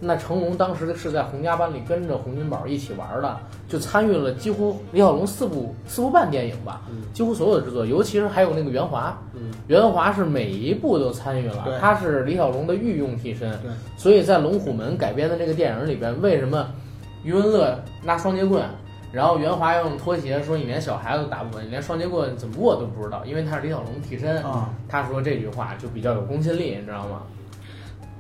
[0.02, 3.38] 那成龙当时是在洪家班里跟着洪金宝一起玩的，
[3.68, 6.82] 就参与了几乎李小龙四部四部半电影吧，
[7.14, 13.58] 几乎所有的制作，尤其是还有那个袁华，嗯袁华是每一部都参与了，他是李小龙的御用替身，
[13.98, 16.68] 所以在《龙虎门》改编的这个电影里边，为什么
[17.30, 18.64] 余文乐拿双截棍，
[19.12, 27.22] 然后袁华要用拖鞋说你连小孩子都打不稳，你连双截棍怎么握都不知道，因为他是李小龙替身，啊，他说这句话就比较有公信力，你知道吗？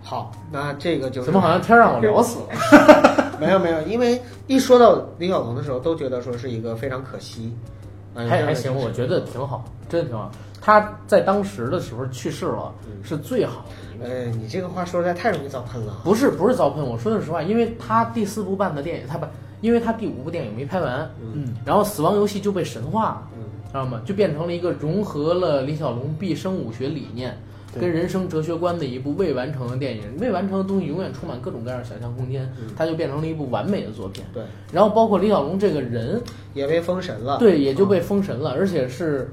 [0.03, 3.33] 好，那这个就是怎么好像天让我聊死了？
[3.41, 7.51] 没有没有，因为一说到李小龙的时候，都觉得说是一个非常可惜。
[8.13, 10.29] 嗯还还行，我觉得挺好，真的挺好。
[10.61, 12.71] 他在当时的时候去世了，
[13.03, 13.65] 是最好。
[14.01, 16.01] 呃，你这个话说出来太容易遭喷了。
[16.03, 19.25] 不是不是遭喷，我说的是实话，因为他第四部办的电影，他不，
[19.61, 24.01] 因为他第五部电影没拍完，嗯，然后《死亡游戏》就被神化了，嗯知道吗？
[24.05, 27.37] 就变成了一个融合了李小龙毕生武学理念
[27.79, 30.01] 跟人生哲学观的一部未完成的电影。
[30.19, 34.23] 未完成的东西永远充满各种各样的想象空间，嗯它就变成了一部完美的作品。
[34.33, 36.19] 对，然后包括李小龙这个人，
[36.55, 37.37] 也被封神了。
[37.37, 39.31] 对，也就被封神了，而且是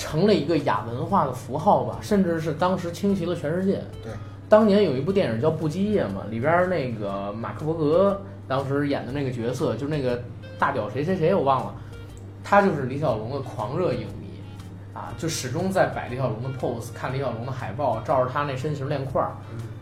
[0.00, 3.82] 成了一个亚文化的符号吧，甚至是当时侵袭了全世界。
[4.02, 4.10] 对，
[4.48, 10.18] 当年有一部电影叫《不羁夜》嘛，里边那个马克伯格当时演的那个角色，就是那个
[10.58, 11.74] 大屌谁谁谁我忘了，
[12.42, 14.40] 他就是李小龙的狂热影迷
[14.94, 19.32] 啊，就始终在摆李小龙的 pose，看李小龙的海报，照着他那身形练块儿，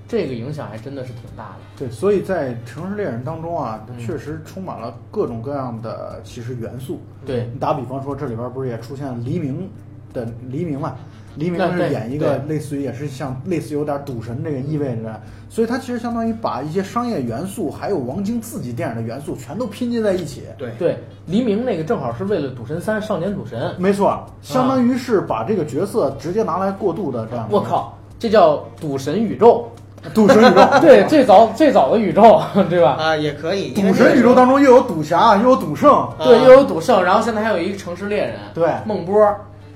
[0.08, 1.56] 这个影响还真的是挺大的。
[1.78, 7.00] 对，所以在《城市猎人》当中啊，确实充满了各种各样的其实元素。
[7.24, 9.70] 对，你打比方说，这里边不是也出现了黎明
[10.12, 10.94] 的黎明嘛？
[11.36, 20.42] 黎明是演一个类似于也是像类似有点赌神这个意味着，所以它其实相当于把一些商业元素还有王晶自己电影的元素全都拼接在一起。
[20.56, 23.60] 对对，黎明那个正好是为了《赌神三：少年赌神》。
[23.78, 27.46] 没错，相当于是把这个角色直接拿来过渡的这样。
[27.52, 27.60] 我！
[27.60, 29.70] 靠，这叫赌神宇宙，
[30.12, 32.96] 赌神宇宙， 对，最早最早的宇宙， 对吧？
[32.98, 33.70] 啊，也可以。
[33.70, 39.16] 赌神宇宙当中又有赌侠，又有赌圣，啊对，又有赌圣，然后现在还有一个城市猎人，对孟波，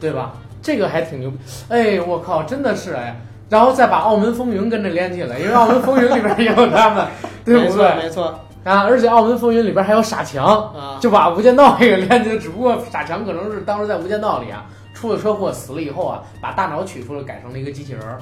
[0.02, 0.32] 对吧？
[0.60, 1.38] 这个还挺牛逼，
[1.68, 3.16] 哎，我靠，真的是哎，
[3.48, 7.06] 然后再把《澳门风云》跟着连起来，因为《澳门风云》里边也有他们，
[7.44, 7.94] 对不对？
[7.96, 8.26] 没错
[8.64, 18.18] 啊，而且《澳门风云》里边还有傻强，啊，就把《无间道》也给连起来，只不过傻强可能是当时在《无间道》里啊出了车祸死了以后啊，把大脑取出来改成了一个机器人儿，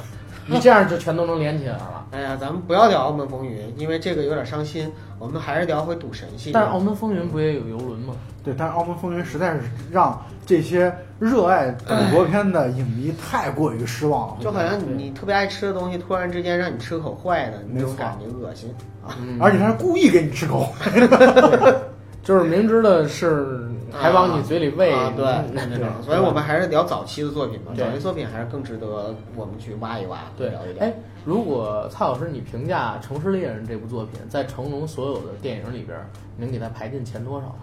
[0.51, 2.07] 你这样就全都能连起来了。
[2.11, 4.91] 哎呀，咱们不要聊《澳门风云》，因为这个有点伤心。
[5.19, 6.51] 我们还是聊回赌神系。
[6.53, 8.15] 但是《澳门风云》不也有游轮吗？
[8.43, 9.61] 对，但是《澳门风云》实在是
[9.93, 14.37] 让这些热爱赌博片的影迷太过于失望了。
[14.41, 18.75] 就好像你你特别爱吃的东西，突然之间让你吃口坏的，你这种感觉恶心。
[19.07, 21.83] 啊而且他是故意给你吃口坏的。
[22.25, 27.73] 就是明知道是还往你嘴里喂，啊，对嗯对对对所以我们还是聊早期的作品吧。
[27.77, 30.85] 早期作品还是更值得我们去挖一挖，对聊一，聊。
[30.85, 30.93] 哎，
[31.25, 35.99] 如果蔡老师你评价《城市猎人》这部作品，在成龙所有的电影里边，
[36.37, 37.55] 能给他排进前多少？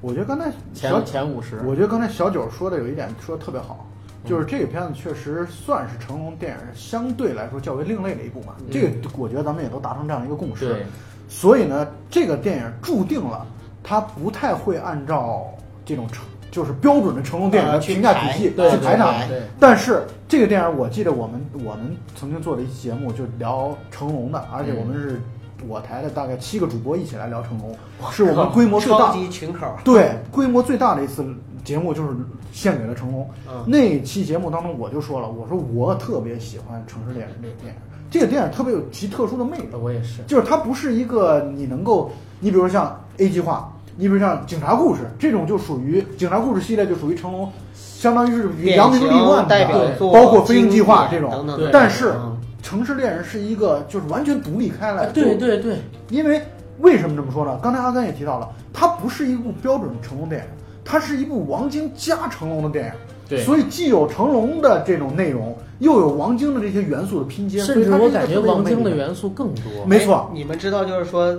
[0.00, 1.60] 我觉得刚才前前五十？
[1.66, 3.86] 我觉得刚才小九说的有一点说的特别好，
[4.24, 8.54] 嗯就是这个片子确实算是成龙电影相对来说较为另类的一部嘛。
[8.58, 10.68] 嗯这个我觉得咱们也都达成这样一个共识。
[10.68, 10.86] 对，
[11.28, 13.46] 所以呢，这个电影注定了
[13.82, 15.46] 它不太会按照
[15.84, 19.12] 这种成就是标准的成龙电影的评价体系去排它。
[19.28, 25.20] 对，但是这个电影，我记得我们我们曾经做了一期节目，就聊成龙的，而且我们是
[25.66, 27.76] 我台的大概七个主播一起来聊成龙，
[28.12, 29.66] 是我们规模最超大级群口。
[29.82, 31.24] 对规模最大的一次
[31.64, 32.10] 节目，就是
[32.52, 33.28] 献给了成龙。
[33.48, 39.68] 嗯那期节目当中，我就说了，我说我特别喜欢《城市猎人》这个电影，这个电影特别有其特殊的魅力。
[39.82, 40.22] 我也是。
[40.28, 51.70] 就是它不是一个你能够，你比如像 A 计划，你比如像警察故事这种，就属于警察故事系列，就属于成龙，相当于是扬名立万的，代表作，包括飞鹰计划这种等等。
[51.72, 55.76] 但是嗯城市猎人是一个就是完全独立开来对对对，
[56.08, 56.40] 因为
[56.80, 57.58] 为什么这么说呢？
[57.62, 60.46] 刚才阿甘也提到了，它不是一部标准的成龙电影，
[60.84, 62.92] 它是一部王晶加成龙的电影。
[63.26, 69.86] 对所以既有成龙的这种内容，又有王晶的这些元素的拼接，甚至我感觉王晶的，元素更多。
[69.86, 71.34] 没错哎你们知道，就是说，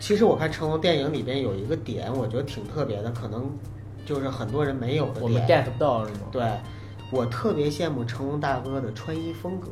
[0.00, 3.48] 其实我看成龙电影里边有一个点，我觉得挺特别的，可能
[4.06, 5.62] 就是很多人没有的我们点。
[5.62, 6.20] get 不到是吗？
[6.32, 6.42] 对，
[7.12, 9.68] 我特别羡慕成龙大哥的穿衣风格。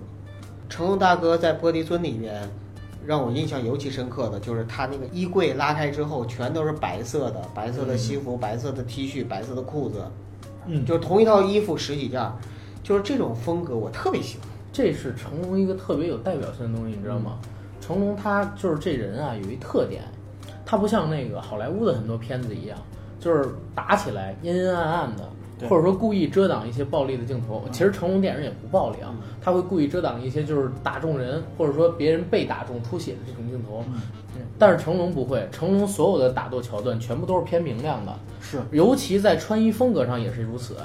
[0.68, 2.46] 成龙大哥在《玻璃樽》里面，
[3.06, 10.04] 让我印象尤其深刻的就是他那个衣柜拉开之后，全都是白色的，白色的西服、白色的 T 恤、白色的裤子，
[10.66, 12.34] 嗯，就是同一套衣服十几件儿，
[12.82, 14.46] 就是这种风格我特别喜欢。
[14.70, 17.38] 这是成龙一个特别有代表性的东西，你知道吗？
[17.80, 20.02] 成龙他就是这人啊，有一特点，
[20.70, 22.76] 他不像那个好莱坞的很多片子一样，
[23.18, 25.26] 就是打起来阴阴暗暗的，
[25.66, 27.64] 或者说故意遮挡一些暴力的镜头。
[27.72, 33.82] 其实成龙电影也不暴力啊，他会故意遮挡一些就是打中人或者说别人被打中出血的这种镜头。
[33.88, 34.02] 嗯
[34.58, 40.76] 但是成龙不会，成龙所有的打斗桥段全部都是偏明亮的，是尤其在穿衣风格上也是如此。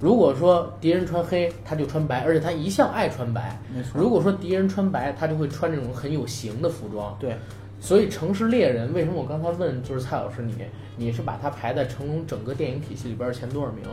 [0.00, 3.58] 如果说敌人穿黑，他就穿白，而且他一向爱穿白。
[3.74, 4.00] 没错。
[4.00, 7.16] 如果说敌人穿白，他就会穿这种很有型的服装。
[7.20, 7.36] 对，
[7.80, 10.54] 所以《城市猎人》为什么我刚才问就是蔡老师你
[10.96, 13.84] 你是把它排在成龙整个电影体系里边前多少名？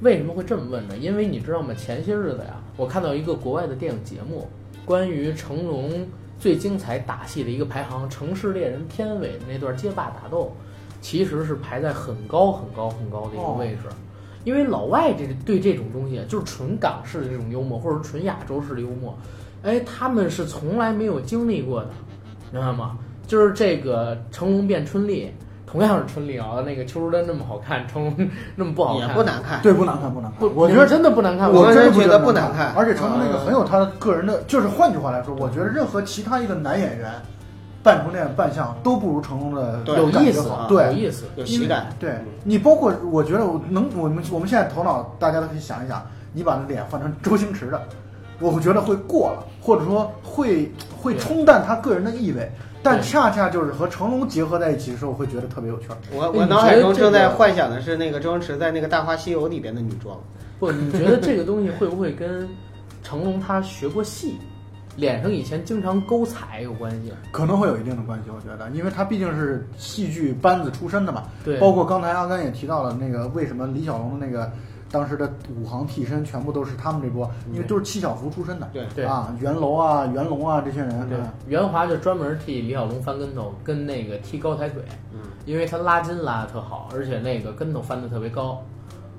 [0.00, 0.96] 为什么会这么问呢？
[0.96, 1.74] 因为你知道吗？
[1.74, 4.48] 前些日子呀，我看到一个国外的电影节目，
[4.86, 6.06] 关于成龙
[6.38, 10.56] 最精彩打戏的一个排行，《城市猎人》片尾的那段街霸打斗，
[11.02, 13.82] 其实是排在很高很高很高的一个位置。
[14.42, 19.14] 因为老外这对这种东西就是纯港式的这种幽默，或者纯亚洲式的幽默，
[19.62, 21.90] 哎，他们是从来没有经历过的，
[22.50, 22.98] 明白吗？
[23.30, 25.32] 就是这个成龙变春丽，
[25.64, 29.62] 同样是春丽啊，那个邱淑贞那么好看，成龙那么不好也看，不难看。
[29.62, 30.40] 对，不难看，不难看。
[30.40, 31.48] 不，我觉得真的不难看？
[31.48, 37.08] 我真的觉得不难难看而且成龙那个嗯很有他个人的，就是换句话来说，我觉得任何其他一个男演员
[37.84, 40.56] 扮成那样扮相都不如成龙的对有意思好。
[40.56, 41.26] 啊有，意思。
[41.36, 41.86] 有喜感。
[42.00, 47.80] 对你包括我觉得我能，我们我们现在头脑大家都可以想一想，你把脸换成周星驰的，
[48.40, 52.50] 我觉得会过了，或者说会会冲淡他个人的意味。
[52.82, 55.96] 但恰恰就是和成龙结合在一起的时候，会觉得特别有趣儿。
[56.12, 60.18] 我我脑海中正在幻想的是那个周星驰在那个《大话西游》里边的女装。
[60.58, 62.48] 不，你觉得这个东西会不会跟
[63.02, 64.36] 成龙他学过戏，
[64.96, 67.12] 脸上以前经常勾彩有关系？
[67.32, 71.24] 可能会有一定的关系，我觉得，因为他毕竟是戏剧班子出身的嘛。
[71.44, 74.50] 对，包括刚才阿甘也提到了那个，为什么李小龙的那个
[74.90, 78.68] 当时的武行替身全部都是他们这波，因为都是七小福出身的。
[78.72, 81.08] 对对啊，袁楼啊、袁龙啊这些人。
[81.08, 88.62] 对嗯，袁华就专门替李小龙翻跟头，跟那个踢高抬腿，嗯，因为他拉筋拉的特好，而且那个跟头翻的特别高。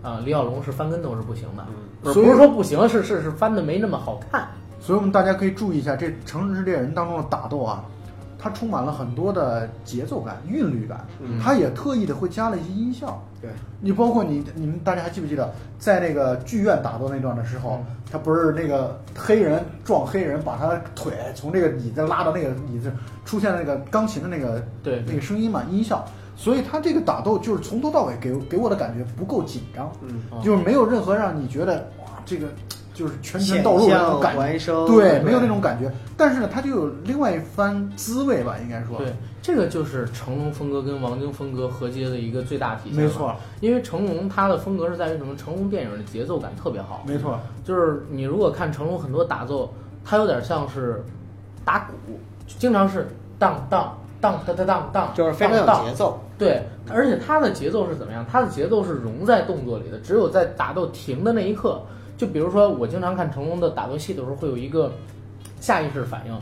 [0.01, 1.63] 啊，李小龙是翻跟头是不行的，
[2.03, 4.47] 嗯不是说不行，是是是翻的没那么好看。
[4.79, 7.86] 所以我们大家可以注意一下，这《城市猎人》当中的打斗啊，
[8.41, 11.39] 它充满了很多的节奏感、韵律感，嗯。
[11.39, 13.21] 它也特意的会加了一些音效。
[13.39, 13.49] 对，
[13.80, 22.91] 你包括你你们大家还记不记得，在那个剧院打斗那段的时候，他不是那个黑人撞黑人，把他的腿从这个椅子拉到那个椅子，
[23.25, 32.47] 出现那个钢琴的那个对那个声音嘛音效，所以他这个打斗就是从头到尾给给我的感觉不够紧张，嗯，哦就是没有任何让你觉得哇这个
[32.93, 34.86] 就是拳拳到肉的那种感觉。
[34.86, 38.97] 对，没有那种感觉，但是呢，它就有另外一番滋味吧，应该说。
[38.97, 43.04] 对，这个就是成龙风格跟王晶风格合接的一个最大体现。
[43.04, 45.36] 没，错，因为成龙他的风格是在于什么？
[45.36, 49.73] 成龙电影的节奏感特别好，没错，就是你如果看成龙很多打斗，
[50.04, 51.04] 他有点像是
[51.65, 53.08] 打鼓，经常是
[53.39, 56.19] 当当当当当当当，就是非常有节奏。
[56.38, 58.25] 对，而且他的节奏是怎么样？
[58.30, 61.82] 他的节奏是融在动作里的，只有在打斗停的那一刻，
[62.21, 64.91] 就比如说我经常看成龙的打斗戏的时候，会有一个
[65.60, 66.38] 下意识反应，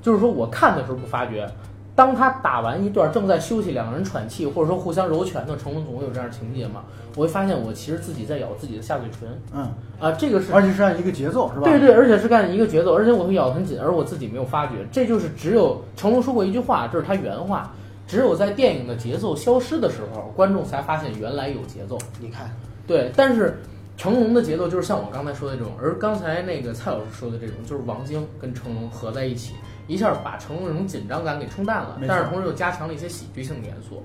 [0.00, 1.46] 就是说我看的时候不发觉，
[1.94, 11.68] 当他打完一段正在休息，两个人喘气，或者说互相揉拳头，成龙总会有这样的情节嘛，我会发现我其实自己在咬自己的下嘴唇嗯，啊，这个是而且是按一个节奏，是吧？
[11.68, 14.76] 对对，而且是按一个节奏，而且我会咬得很紧，而我自己没有发觉。
[14.90, 17.70] 这就是只有成龙说过一句话，这是他原话：
[18.06, 21.98] 只有在电影的节奏消失的时候，观众才发现原来有节奏。
[22.18, 22.50] 你看，
[22.86, 23.60] 对，但是
[23.98, 29.56] 成龙的节奏就是像我刚才说的这种，而刚才那个蔡老师说的这种，就是王晶跟成龙合在一起，
[29.88, 34.02] 一下把成龙那种紧张感给冲淡了但是同时又加强了一些喜剧性的元素。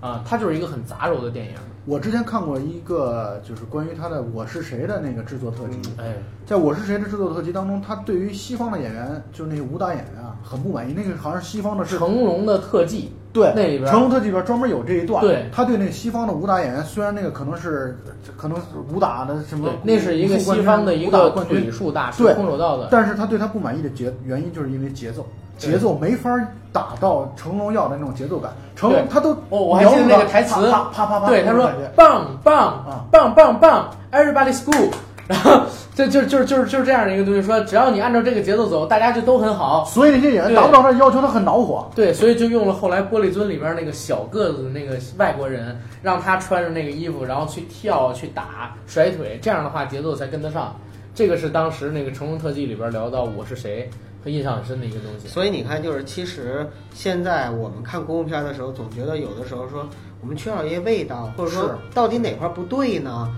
[0.00, 1.52] 啊，它就是一个很杂糅的电影。
[1.84, 6.14] 我之前看过一个就是关于他的《我是谁》的那个制作特辑，哎，
[6.46, 10.94] 在《我是谁》的制作特辑当中，他对于西方的演员，就是那些武打演员啊，很不满意。
[10.94, 17.96] 那个好像是西方的是成龙的特技，对那里边成龙特辑里边专门有这一段，对他对那个西方的武打演员，虽然那个可能是
[18.36, 18.62] 可能是
[18.92, 22.88] 武打的什么，，那是一个西方的一个腿冠军，术大师，对空手道的。
[22.90, 25.26] 但是他对他不满意的节原因就是因为节奏，
[25.58, 26.30] 节奏没法
[26.72, 28.50] 打到成龙要的那种节奏感。
[28.74, 34.90] 成龙他都哦，我还记得那个台词，啪啪啪啪，对，他说棒棒啊棒棒棒，everybody school，
[35.32, 35.62] 然后
[35.94, 39.84] 就就就就是就是这样的一个东西，说只要你按照这个节奏走，大家就都很好。
[39.84, 41.88] 所以那些演员达不到那要求，他很恼火。
[41.94, 50.74] 对，所以就用了后来《玻璃樽》里边那个小个子的那个外国人，让他穿着那个衣服，然后去跳、去打、甩腿，这样的话节奏才跟得上。
[51.14, 53.88] 这个是当时那个成龙特技里边聊到我是谁
[54.24, 55.28] 和印象很深的一个东西。
[55.28, 59.86] 所以你看，就是其实现在我们看功夫片的时候，总觉得有的时候说
[60.20, 63.28] 我们缺少一些味道，或者说是到底哪块不对呢？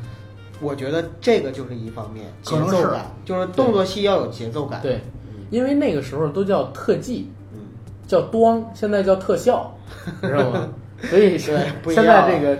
[0.62, 4.80] 我觉得这个就是一方面，节奏感，就是动作戏要有节奏感。
[4.80, 5.00] 对，
[5.50, 7.58] 因为那个时候都叫特技，嗯，
[8.06, 9.76] 叫端，现在叫特效，
[10.22, 10.68] 知道吗？
[11.02, 12.56] 所以现在这个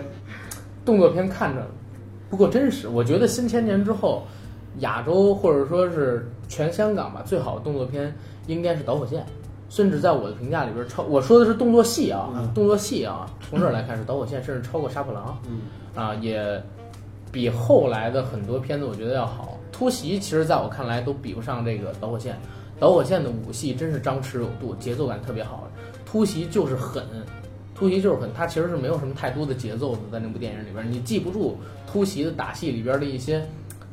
[0.84, 1.64] 动作片看着
[2.28, 2.88] 不够真实。
[2.88, 4.24] 我觉得新千年之后，
[4.80, 8.12] 亚洲或者说是全香港吧，最好的动作片
[8.48, 9.20] 应该是《导火线》，
[9.68, 11.04] 甚至在我的评价里边超。
[11.04, 15.38] 我说的是动作戏啊，嗯动作戏啊，从这儿来看是《导火线》，甚至超过《杀破狼》。
[15.48, 15.60] 嗯
[15.94, 16.42] 啊，也
[17.32, 19.58] 比后来的很多片子我觉得要好。
[19.72, 22.38] 突袭其实在我看来都比不上这个导火线，
[22.78, 25.66] 导火线的武戏真是张弛有度，节奏感特别好。
[26.04, 27.02] 突袭就是狠，
[27.74, 31.56] 突袭就是狠，它其实是没有什么太多的节奏的，在那部电影里边，你记不住
[31.86, 33.42] 突袭的打戏里边的一些，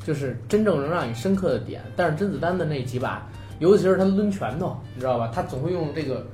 [0.05, 1.81] 就是真正能让你深刻的点。
[1.95, 3.25] 但是甄子丹的那几把，
[3.59, 5.31] 尤其是他抡拳头，你知道吧？
[5.33, 6.27] 他总会用这个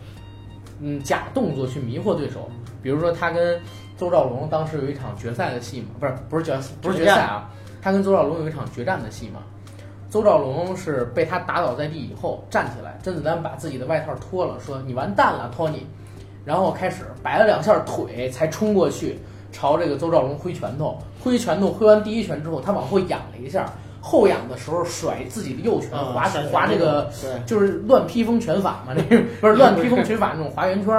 [0.82, 2.50] 嗯假动作去迷惑对手，
[2.82, 3.62] 比如说他跟
[3.98, 7.50] 周兆龙当时有一场决赛的戏嘛，不是不是决不是决赛啊，
[7.82, 9.42] 他跟邹兆龙有一场决战的戏嘛。
[10.10, 15.86] 邹兆龙是被他打倒在地以后站起来，甄子丹把自己的外套脱了，说你完蛋了，托尼。
[16.46, 19.20] 然后开始摆了两下腿，才冲过去
[19.52, 20.98] 朝这个邹兆龙挥拳头。
[21.20, 23.66] 挥拳头挥完第一拳之后，他往后仰了一下，
[24.00, 27.10] 后仰的时候甩自己的右拳，嗯划划这个
[27.48, 30.96] 就是乱披风拳法嘛，那个不是乱披风拳法那种划圆圈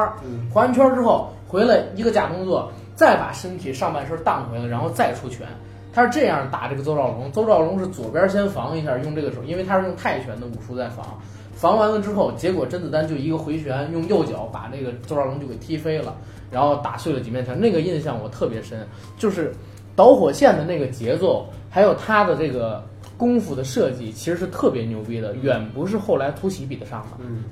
[0.53, 5.47] 划完圈儿之后回来一个假动作，再把身体上半身荡回来，然后再出拳。
[5.93, 11.07] 他是这样打这个邹兆龙，邹兆龙是左边先防一下，用这个手，因为他是用泰拳的武术在防，
[11.55, 16.15] 防完了之后，结果甄子丹就一个回旋，用右脚把那个邹兆龙就给踢飞了，
[16.51, 18.87] 然后打碎了几面墙，那个印象我特别深，
[19.17, 19.55] 就是
[19.95, 22.85] 导火线的那个节奏，还有他的这个
[23.17, 27.17] 功夫的设计，其实是特别牛逼的，远不是后来突袭比得上的。
[27.21, 27.45] 嗯，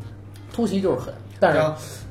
[0.53, 1.61] 突袭就是狠，但是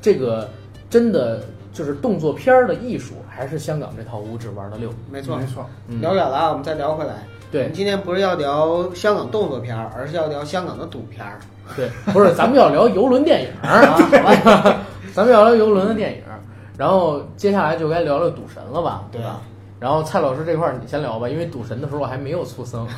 [0.02, 0.50] 这个
[0.90, 1.44] 真的
[1.74, 4.88] 就是动作片儿的艺术，还是香港这套五指玩的溜。
[5.10, 5.44] 没错没。
[5.44, 7.14] 错，嗯聊远了啊，我们再聊回来。
[7.50, 11.38] 对我对们今天不是要聊香港动作片儿，而是要聊香港的赌片儿。
[11.76, 14.80] 对，不是，咱们要聊游轮电影儿，啊，好吧，
[15.12, 16.38] 咱们要聊游轮的电影儿，
[16.78, 19.40] 然后接下来就该聊聊赌神了吧，对吧？
[19.80, 22.86] 然后蔡老师这块儿你先聊吧，因为赌神的时候我还没有出生。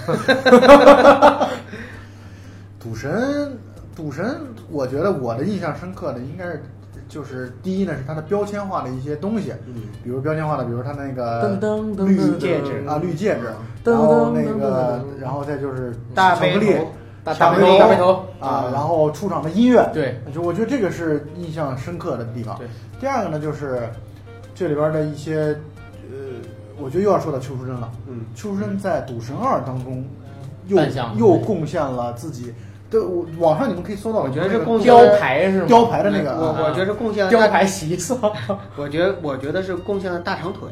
[2.81, 3.59] 赌神，
[3.97, 6.63] 赌神，我觉得我的印象深刻的应该是，
[7.09, 12.85] 就是第一呢是它的标签化的一些东西，嗯，比如标签化的，比如它那噔个噔噔绿戒指。
[12.87, 13.53] 啊绿戒指，
[13.85, 16.93] 然后那个，然后再就是大背巧克力头，
[17.23, 17.79] 大大背头。
[17.79, 18.73] 大背头，啊，嗯。
[18.73, 22.57] 然后出场的音乐，对，就我觉得这个是印象深刻的地方。
[22.59, 22.67] 对，
[23.01, 23.89] 第二个呢就是
[24.55, 25.57] 这里边的一些，
[26.11, 26.17] 呃，
[26.79, 27.91] 我觉得又要说到邱淑贞了。
[28.09, 30.05] 嗯，邱淑贞在《赌神二》当中
[30.67, 30.79] 又
[31.17, 32.53] 又贡献了自己
[33.01, 35.67] 的，我网上你们可以搜到，我觉得是贡献雕牌是吗？
[35.69, 38.19] 雕牌的那个我啊我觉得是贡献了雕牌洗色。
[38.77, 40.69] 我觉得我觉得是贡献了大长腿，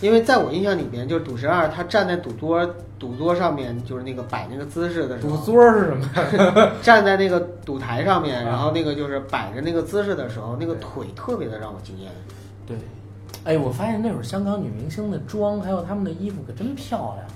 [0.00, 2.66] 因为在我印象里边，就是赌神二他站在赌桌
[2.98, 6.70] 赌桌上面，就是那个摆那个姿势的时候赌，桌是什么？
[6.82, 12.10] 站在那个赌台上面，啊然后那个就是摆着那个姿势的时候，那个腿特别的让我惊艳。
[12.66, 12.76] 对，
[13.44, 17.26] 哎，我发现那会儿香港女明星的妆还有她们的衣服可真漂亮。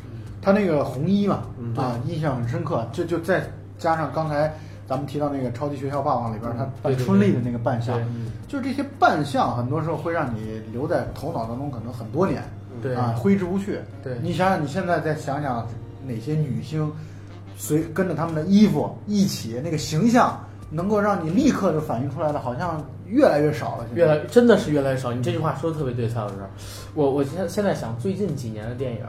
[0.47, 2.89] 他那个红衣嘛，嗯啊，印象很深刻。
[2.93, 3.43] 就就再
[3.79, 4.55] 加上刚才
[4.87, 8.01] 咱们提到那个《超级学校霸王》里边，他扮春丽的那个扮相，
[8.47, 12.45] 就是这些扮相，很多时候会让你留在头脑当中，可能很多年。
[12.81, 13.81] 对啊，挥之不去。
[14.05, 15.67] 对你想想，你现在再想想
[16.07, 16.93] 哪些女星，
[17.57, 20.41] 随跟着他们的衣服一起，那个形象
[20.71, 23.87] 能够让你立刻就反映出来的，好像越来越少了。
[23.95, 25.13] 越来真的是越来越少。
[25.13, 26.35] 你这句话说的特别对，蔡老师。
[26.95, 29.01] 我我现现在想最近几年的电影，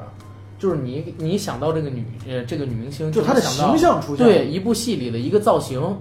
[0.57, 5.97] 就是你你想到这个女呃这个女明星，就她的形象出现对一部戏里的一个造型，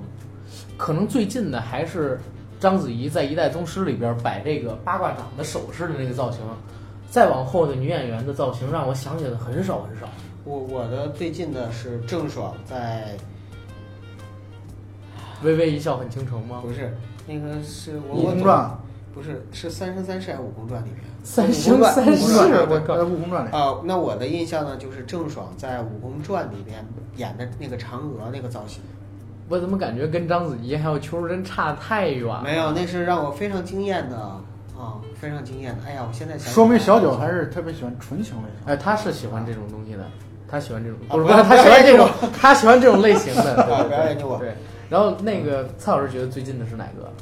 [0.77, 2.21] 可能最近的还是
[2.59, 6.41] 章子怡在《一代宗师》里边摆这个八卦掌的手势的那个造型。
[7.09, 10.09] 再往后的女演员的造型，让我想起来的很少很少。
[10.45, 13.17] 我我的最近的是郑爽在
[15.43, 16.61] 微微一笑很倾城吗？
[16.63, 16.95] 不是
[17.27, 18.79] 那个是《我悟空传
[19.15, 21.01] 不是是《三生三世》还是《悟空传》里面？
[21.27, 22.31] 三生三世，
[22.71, 22.95] 我在靠！
[23.05, 28.81] 《悟空传》里，啊、那我的印象呢，就是郑爽在《悟空传》里边演的那个嫦娥那个造型，
[29.49, 32.43] 我怎么感觉跟章子怡还有邱淑贞差太远了？
[32.45, 35.81] 没有，那是让我非常惊艳的啊、非常惊艳的。
[35.85, 38.73] 哎呀，我现在想说明小九还是特别喜欢纯情类型。
[38.73, 40.07] 哎，他是喜欢这种东西的，
[40.49, 42.09] 他喜欢这种，啊不是不是，他喜欢这种，
[42.41, 43.65] 他喜欢这种类型的。
[43.65, 44.55] 对啊对不要研究我对，
[44.89, 47.13] 然后那个蔡老师觉得最近的是哪个？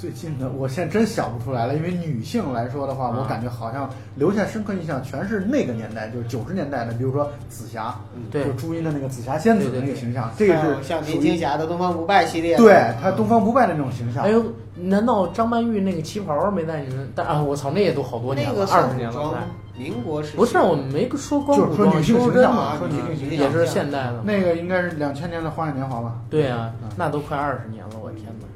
[0.00, 7.92] 最近的，我现在真想不出来了，因为女性来说的话，啊我感觉好像留下深刻印象全是那个年代，就是九十年代的，比如说紫霞，
[8.30, 14.30] 对就朱茵的那个紫霞仙子的那个形象，这个是像林青霞的《东方不败》系列，对她东方不败的那种形象哎。
[14.30, 14.44] 呦，
[14.76, 17.10] 难道张曼玉那个旗袍没在你们？
[17.16, 19.44] 但啊，我操，那也都好多年了，那个二十年了
[19.76, 24.22] 民国时期不是，我们没说光古装，就是说女性形象嘛，说女性形象也是现代的。
[24.24, 26.14] 那个应该是两千年的《花样年华》吧？
[26.30, 28.46] 对啊嗯，那都快二十年了，我天哪！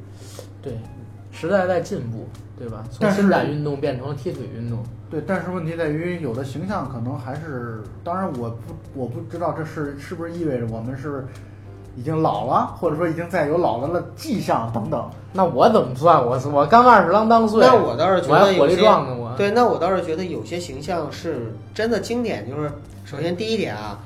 [0.60, 0.78] 对，
[1.32, 2.84] 时代在进步，对吧？
[2.90, 4.78] 从伸展运动变成了踢腿运动。
[5.10, 11.26] 对，但是问题在于有的形象可能还是，当然我不我不知道这是是不是意味着我们是
[11.96, 15.10] 已经老了，或者说已经在有老了的迹象等等。
[15.32, 16.24] 那我怎么算？
[16.24, 19.34] 我我刚二十郎当岁，那我倒是觉得火力得有些壮的，我。
[19.36, 22.48] 对，那我倒是觉得有些形象是真的经典。
[22.48, 22.70] 就是
[23.04, 23.98] 首先第一点啊，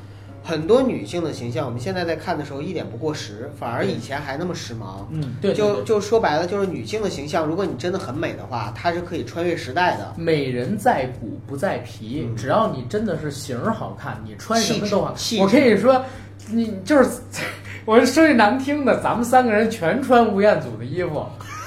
[0.47, 5.05] 很多女性的形象，我们现在在看的时候一点不过时，反而以前还那么时髦。
[5.11, 5.57] 嗯，对，对对。
[5.57, 10.13] 就就说白了，就是女性的形象，如果你真的很美的话，它是可以穿越时代的。
[10.17, 12.37] 美人在骨不在皮，嗯。
[12.37, 16.01] 只要你真的是型儿好看，你穿什么都好我跟你说，
[16.49, 17.11] 你就是，
[17.85, 21.27] 我说句难听的，咱们三个人全穿吴彦祖的衣服。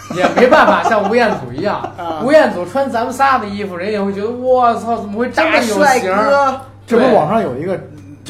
[0.16, 2.24] 也没办法像吴彦祖一样，啊。
[2.26, 6.12] 吴彦祖穿咱们仨的衣服，人也会觉得我操，怎么会这这么有型
[6.88, 7.84] 这不网上有一个两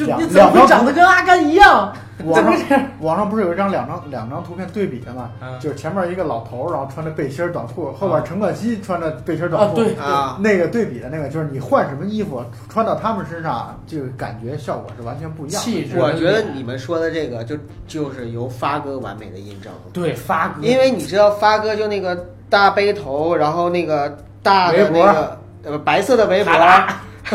[0.06, 1.92] 就你怎么长得跟阿甘一样？
[2.26, 2.52] 网上
[3.00, 5.30] 网上不是有一张两张两张图片对比的吗？
[5.40, 9.74] 嗯就是前面一个老头儿，然后穿着背心儿短裤，后边陈冠希穿着背心儿短裤。
[9.80, 15.64] 啊对啊，那个对比的那个，就是你换什么衣服穿到他们身上，这个感觉效果是完全不一样的。
[15.64, 17.56] 气质，我觉得你们说的这个就
[17.88, 22.14] 就是由发哥完美的印证，对发哥，因为你知道发哥就那个
[22.50, 26.52] 大背头，然后那个大的围脖那个呃白色的围脖，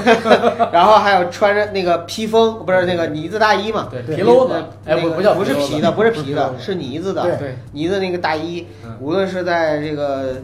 [0.72, 3.88] 然后还有穿着那个披风，不是那个呢子大衣嘛？
[3.92, 4.54] 对对皮褛子，
[4.86, 10.36] 哎，不不叫不是皮的，不是皮的，是呢子的，对对呢子那个大衣嗯，无论是在这个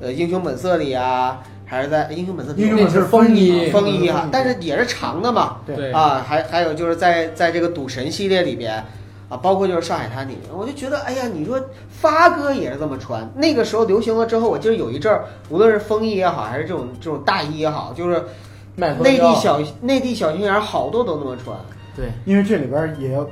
[0.00, 8.84] 呃英雄本色里啊，还是在英雄本色里英雄本色那是风衣风衣哈嗯，但是也是长的嘛，对对啊，还还有就是在在这个赌神系列里边。
[9.28, 18.22] 啊，包括就是上海滩里面，我就觉得，哎呀，你说发哥也是这么穿，那个时候流行了之后，我记得有一阵儿，无论是风衣也好，还是这种这种大衣也好，就是
[18.76, 21.56] 内地小内地小心眼儿好多都那么穿。
[21.96, 23.26] 对因为这里边也要，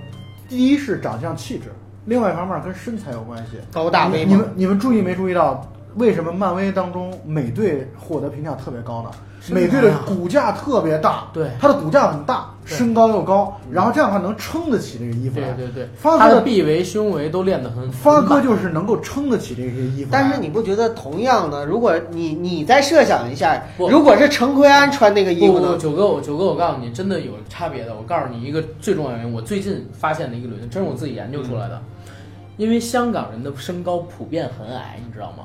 [0.49, 1.73] 第一是长相气质，
[2.07, 3.59] 另外一方面跟身材有关系。
[3.71, 9.11] 高大威猛你你们你们注意没注意到，为什么漫威当中美队获得评价特别高呢？
[9.51, 15.35] 美队的骨架特别大，对它的骨架很大，身高又高，然后这样的话能撑得起这个衣服。
[15.35, 17.91] 对对对，发哥的臂围、胸围都练得很。
[17.93, 20.09] 发哥就是能够撑得起这些衣服。
[20.11, 25.77] 但是你不觉得同样的，如果你你再设想一下，如果是陈奎安穿那个衣服呢？
[25.79, 27.95] 九哥，我九哥，我告诉你，真的有差别的。
[27.95, 31.81] 我告诉你一个最重要的原因，我最近发现的一个理论，真是我自己研究出来的。
[32.57, 35.45] 因为香港人的身高普遍很矮，你知道吗？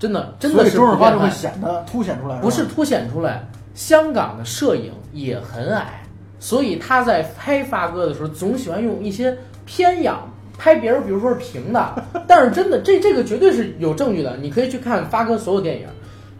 [0.00, 6.02] 真的，真的是周润发就会显得凸显出来，吧不是凸显出来，香港的摄影也很矮，
[6.40, 9.36] 所以他在拍发哥的时候，总喜欢用一些
[9.66, 10.26] 偏仰
[10.56, 15.86] 拍别人，比如说是平的，但是真的这这个绝对是有证据的，你可以去看发哥所有电影。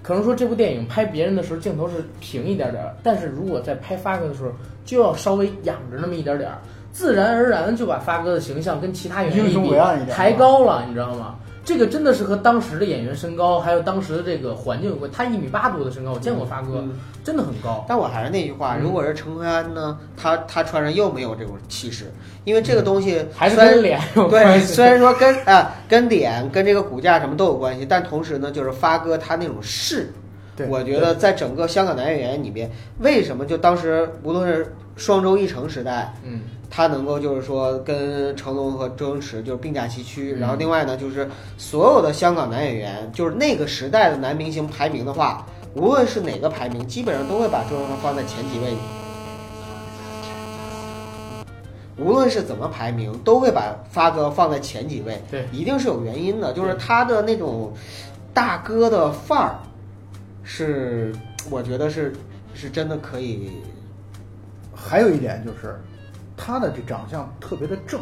[0.02, 4.50] 可能说这部电影拍别人的时候镜头是平一点点儿，但是如果在拍发哥的时候，
[4.86, 6.56] 就要稍微仰着那么一点点儿，
[6.90, 9.70] 自然而然就把发哥的形象跟其他演员一比
[10.10, 11.36] 抬高了，你知道吗？
[11.64, 15.10] 这个真的是和当时的演员身高，还有当时的这个环境有关。
[15.10, 16.92] 他一米八多的身高，我见过发哥，嗯
[17.22, 17.84] 真的很高。
[17.86, 22.10] 但我还是那句话，嗯如果是陈奎安呢，他他穿上又没有这种气势，
[22.44, 24.72] 因为这个东西嗯还是跟脸有，关系。
[24.72, 30.10] 虽然说跟 啊、跟脸跟这个骨架什么都有关系，但同时呢，就是发哥他那种势，
[30.68, 36.40] 我觉得在整个香港男演员里边，为什么就当时无论是双周一成时代，嗯，
[36.70, 40.38] 他能够就是说跟成龙和周星驰就是并驾齐驱，嗯。
[40.38, 45.44] 然后另外呢，就是所有的香港男演员，就是那个时代的男明星排名的话，
[45.74, 48.72] 无论是哪个排名，基本上都会把周润发放在前几位。
[51.98, 57.74] 无论是怎么排名，都会把发哥放在前几位，对，一定是有原因的，就是他的那种
[58.32, 59.58] 大哥的范儿，
[60.42, 61.14] 是
[61.50, 62.14] 我觉得是
[62.54, 63.50] 是真的可以
[64.74, 65.78] 还有一点就是，
[66.42, 68.00] 他的这长相特别的正，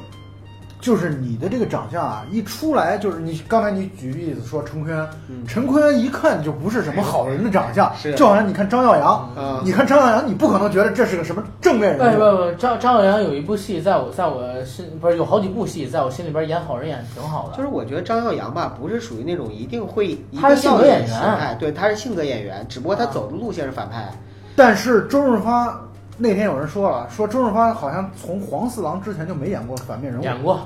[0.80, 5.45] 就是你的这个长相啊，一出来就是你刚才你举例子说陈坤安，嗯。
[5.45, 8.14] 陈坤安一看就不是什么好人的长相， 是。
[8.14, 17.57] 就好像你看张耀扬，啊、你看张耀扬，你不可能觉得这是个什么正面不人物，不不，张张耀扬有一部戏，在我在我心不是有好几部戏，在我心里边演好人演得挺好的。
[17.57, 21.20] 就是我觉得张耀扬吧，不是属于那种一定会一定他是性格要演员。
[21.20, 24.09] 反派，对，他是性格演员，只不过他啊走的路线是反派。
[24.55, 25.80] 但是周润发
[26.18, 30.60] 那天有人说了，说周润发好像从黄四郎之前就没演过反面人物，演过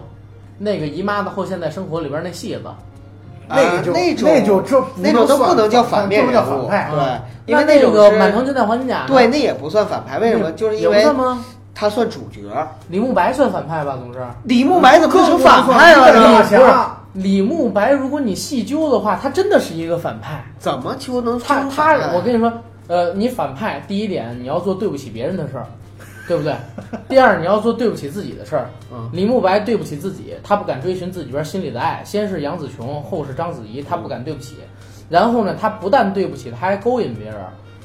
[0.58, 2.62] 那个《姨妈的后现代生活》里边那戏子，
[3.48, 10.50] 那个就啊那种那就这不那种都不能叫反面这人物，叫反派，对，因为那个满城尽带黄金甲，对，，那也不算反派，为什么？
[10.52, 11.04] 就是因为？
[11.74, 12.42] 他算主角。
[12.88, 14.20] 李慕白算反派吧，总是。
[14.44, 16.44] 李慕白怎么成反派了一个大呢？
[16.44, 20.44] 侠李慕白，如果你细究的话，他真的是一个反派。
[20.58, 22.52] 怎么就能他他，我跟你说，
[22.92, 25.64] 呃，你反派第一点你要做对不起别人的事儿，
[26.28, 26.54] 对不对？
[27.08, 28.68] 第二，你要做对不起自己的事儿。
[28.92, 32.02] 嗯李慕白对不起自己，他不敢追寻自己边心里的爱。
[32.04, 34.56] 先是杨紫琼，后是章子怡，他不敢对不起。
[35.08, 37.36] 然后呢，他不但对不起，他还勾引别人。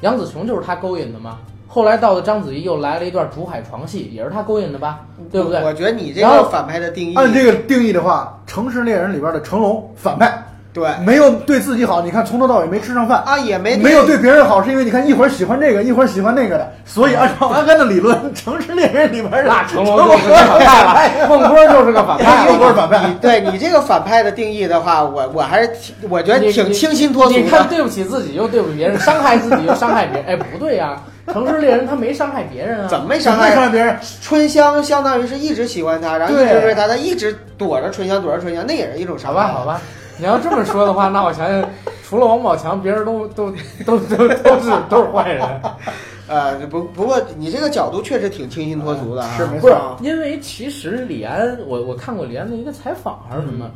[0.02, 1.38] 杨紫琼就是他勾引的吗？
[1.66, 5.06] 后来到了章子怡，又来了一段竹海床戏，也是他勾引的吧？
[5.32, 5.62] 对不对？
[5.62, 10.42] 我觉得你这个反派的定义，按这个定义的话，《城市猎人》里边的成龙反派，
[10.72, 13.22] 对没有对自己好，你看从头到尾没吃上饭。
[13.26, 30.26] 啊也没没有对别人好，是因为你看一会儿喜欢这个，一会儿喜欢那个的，所以按照阿甘的理论，《城市猎人》里边的那成龙 就是个反派了， 孟波就是个反派，孟波是反派对你这个反派的定义的话，我我还是挺，我觉得挺清新脱俗你看，对不起自己又对不起别人，伤害自己又伤害别人。
[30.28, 30.96] 哎，不对呀、
[31.32, 32.86] 城市猎人他没伤害别人啊。
[32.88, 33.68] 怎么没伤害？
[33.70, 33.96] 别人？
[34.22, 39.48] 春香相当于是一直喜欢他，然后一直追他，他一直躲着春香，躲着春香，那也是一种伤害。
[39.48, 39.80] 好吧，好吧，
[40.18, 41.70] 你要这么说的话，那我想想，
[42.02, 43.50] 除了王宝强，别人都都
[43.86, 45.46] 都都都是都是坏人。
[46.28, 49.36] 呃，不不过你这个角度确实挺清新脱俗的啊。
[49.36, 53.70] 是没不是错，因为其实李安，我我看过李安的一个采访还是什么，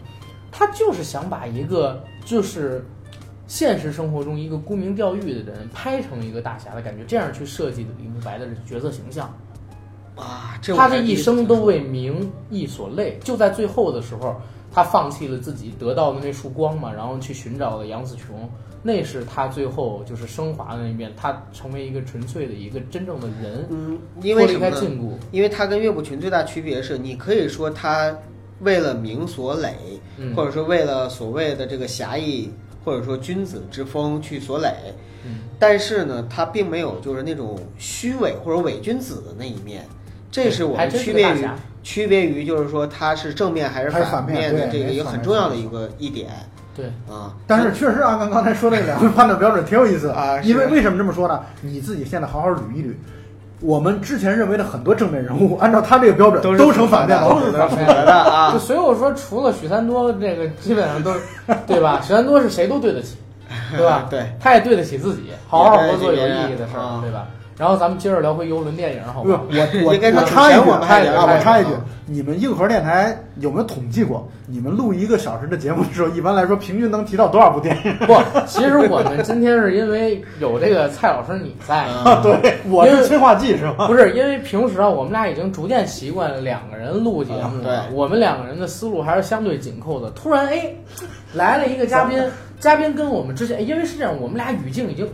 [0.51, 2.85] 他就是想把一个就是
[3.47, 9.33] 现实生活中一个沽名钓誉的人拍成一个大侠的感觉，这样去设计的李慕白的角色形象。
[10.15, 14.37] 啊，这他这一生都为名义所累，就在最后的时候，
[14.73, 18.49] 他放弃了自己得到的那束光嘛，然后去寻找了杨紫琼，
[18.83, 24.71] 那是他最后就是升华的那一面，他成为一个纯粹的一个真正的人，嗯，因为什么呢？
[24.71, 25.13] 开禁锢。
[25.31, 28.17] 因为他跟岳不群最大区别是，你可以说他
[28.61, 29.77] 为了名所累，
[30.17, 30.35] 嗯。
[30.35, 32.51] 或者说为了所谓的这个侠义，
[32.85, 34.75] 或者说君子之风去所累，
[35.25, 35.41] 嗯。
[35.59, 39.87] 但是呢，他并没有就是那种虚伪或者伪君子的那一面，
[40.31, 41.47] 这是我们区别于
[41.83, 46.29] 区别于就是说他是正面还是反面面的这个一个很重要的一个一点
[46.75, 47.35] 对，啊。
[47.47, 51.41] 但是确实阿刚刚才说那 两个判断标准挺有意思啊因为为什么这么说呢？
[51.61, 52.95] 你自己现在好好捋一捋，
[53.61, 58.59] 我们之前认为的很多正面人物，按照他这个标准都都成反面了，都是反面的啊 就。
[58.59, 61.21] 所以我说，除了许三多，这个基本上都是，
[61.67, 62.01] 对吧？
[62.03, 63.17] 许三多是谁都对得起，
[63.77, 64.07] 对吧？
[64.09, 67.27] 对，他也对得起自己，好好合作有意义的事啊儿，对吧？
[67.59, 69.31] 然后咱们接着聊回游轮电影，好不？
[69.31, 69.39] 我
[69.85, 70.81] 我应该是我插一句我
[71.43, 77.95] 插一句啊，你们硬核电台有没有统计过，你们录一个小时的节目的时候，一般来说平均能提到多少部电影？
[78.07, 78.15] 不，
[78.47, 83.87] 其实我们今天是因为有这个蔡老师你在， 啊对，我是催化剂是吗？
[83.87, 87.87] 不是因为平时啊，我们俩已经逐渐习惯两个人录节目了。
[87.93, 90.11] 我们两个人的思路还是相对紧扣的。
[90.11, 90.75] 突然，哎，
[91.35, 92.19] 来了一个嘉宾，
[92.59, 95.07] 嘉宾跟我们之前，哎因为是这样，我们俩语境已经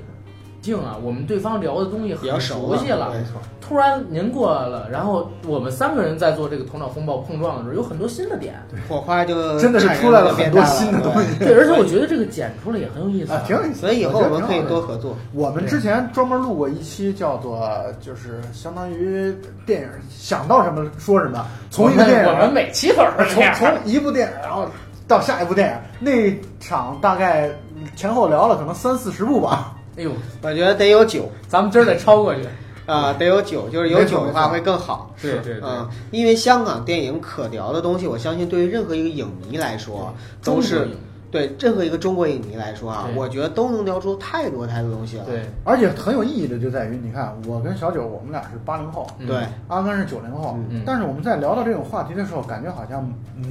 [0.61, 3.11] 境啊，我们对方聊的东西很熟熟悉了。
[3.13, 3.41] 没错。
[3.61, 8.55] 突然您过来了，然后我们三个人在做这个头脑风暴碰撞的时候，有很多新的点。
[8.89, 13.81] 火花就真的是出来了很多新的东西对对，而且我觉得这个剪出来也很有意思啊，挺有意思。
[13.81, 15.15] 所以以后我们可以多合作。
[15.35, 17.69] 我们之前专门录过一期，叫做
[18.01, 19.37] 就是相当于
[19.67, 23.55] 电影想到什么说什么，从一个电影我们每期都是这从样。
[23.55, 24.67] 从一部电影然后
[25.07, 27.51] 到下一部电影，那场大概
[27.97, 29.75] 前后聊了可能三四十部吧。
[29.99, 32.41] 哎呦，我觉得得有酒咱们今儿得超过去。
[32.87, 35.15] 啊，得有酒，就是有酒的话会更好。
[35.21, 40.89] 对对对嗯，因为香港电影可聊的东西，我相信对于任何一个影迷来说，都是
[41.31, 45.25] 对任何一个中国影迷来说啊，我觉得都能聊出太多太多东西了。
[45.25, 49.37] 对，而且很有意义的就在于，你看我跟小九，我们俩是八零后，嗯对，
[49.69, 53.07] 阿甘是九零后，嗯但是我们在聊到这种话题的时候，感觉好像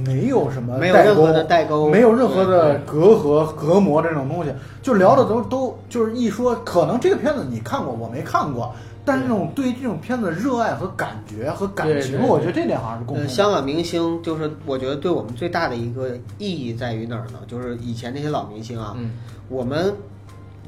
[0.06, 4.52] 没有什么没有任何的代沟，没有任何的隔阂、隔膜这种东西，
[4.82, 8.74] 就聊的都都就是一说，可能这个片子你看过，我没看过，
[9.08, 13.28] 但是这种对于这种片子的热爱和感觉和感情，对对对我觉得这点好像是共同呃，的。
[13.28, 17.38] 香港明星就是我觉得对我们最大的一个意义在于哪儿呢？
[17.46, 19.12] 就是以前那些老明星啊，嗯，
[19.48, 19.94] 我们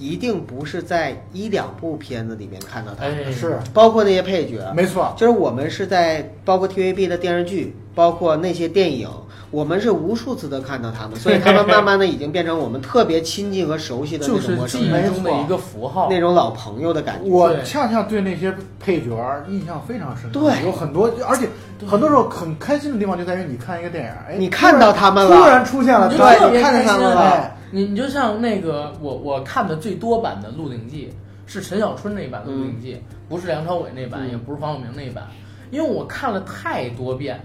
[0.01, 3.59] 一定不是在一两部片子里面看到他们，哎，是。
[3.75, 9.07] 包括那些配角，没错，就是我们是在包括 TVB 的电视剧，包括那些电影，
[9.51, 16.09] 我们是无数次的看到他们， 所以他们慢慢的已经变成我们特别亲近和熟悉的那就是记忆种陌生人，中的一个符号。
[16.09, 17.29] 那种老朋友的感觉。
[17.31, 20.65] 我恰恰对那些配角儿印象非常深刻，对。
[20.65, 21.47] 有很多，而且
[21.87, 25.37] 很多时候很开心的地方就在于你看一个电影，哎，你看到他们了。
[25.37, 31.13] 突然出现了，对你看见他们了你你就像那个我我看的最多版的《鹿鼎记》
[31.53, 32.95] 是陈小春那版的《鹿鼎记》，
[33.29, 35.27] 不是梁朝伟那版，嗯也不是黄晓明那版，
[35.71, 37.41] 因为我看了太多遍，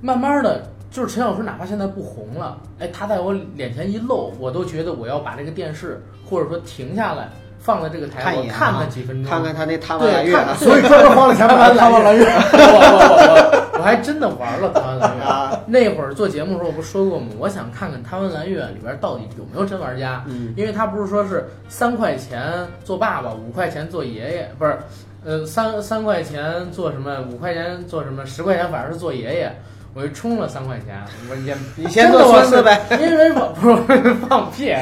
[0.00, 0.66] 慢慢的。
[0.90, 7.30] 就是陈小春，哪怕现在不红了，哎，他在我脸前一露，我都觉得我要把这个电视或者说停下来，
[7.60, 12.24] 放在这个台，我看一眼啊看他几分钟，看看他那贪玩蓝月啊所以专门花了钱买 了《贪玩蓝月》。
[12.28, 17.26] 我我我我我还真的玩了《贪玩蓝月》啊那会儿做节目的时候，我不是说过吗？
[17.38, 22.42] 我想看看《贪玩蓝月》里边到底有没有真玩家，嗯因为他不是说是三块钱
[22.84, 24.78] 做爸爸，五块钱做爷爷，不是
[25.24, 27.18] 呃，三三块钱做什么？
[27.30, 28.24] 五块钱做什么？
[28.24, 29.54] 十块钱反正是做爷爷。
[29.92, 34.72] 我就充了三块钱，我也你先做孙子呗，因为我不是放屁，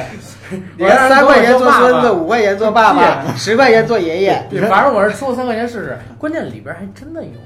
[0.77, 5.97] 你三块钱做孙子，五块钱做爸爸，十块钱做爷爷， 对，反正我是出三块钱试试。
[6.17, 7.39] 关键里边还真的有人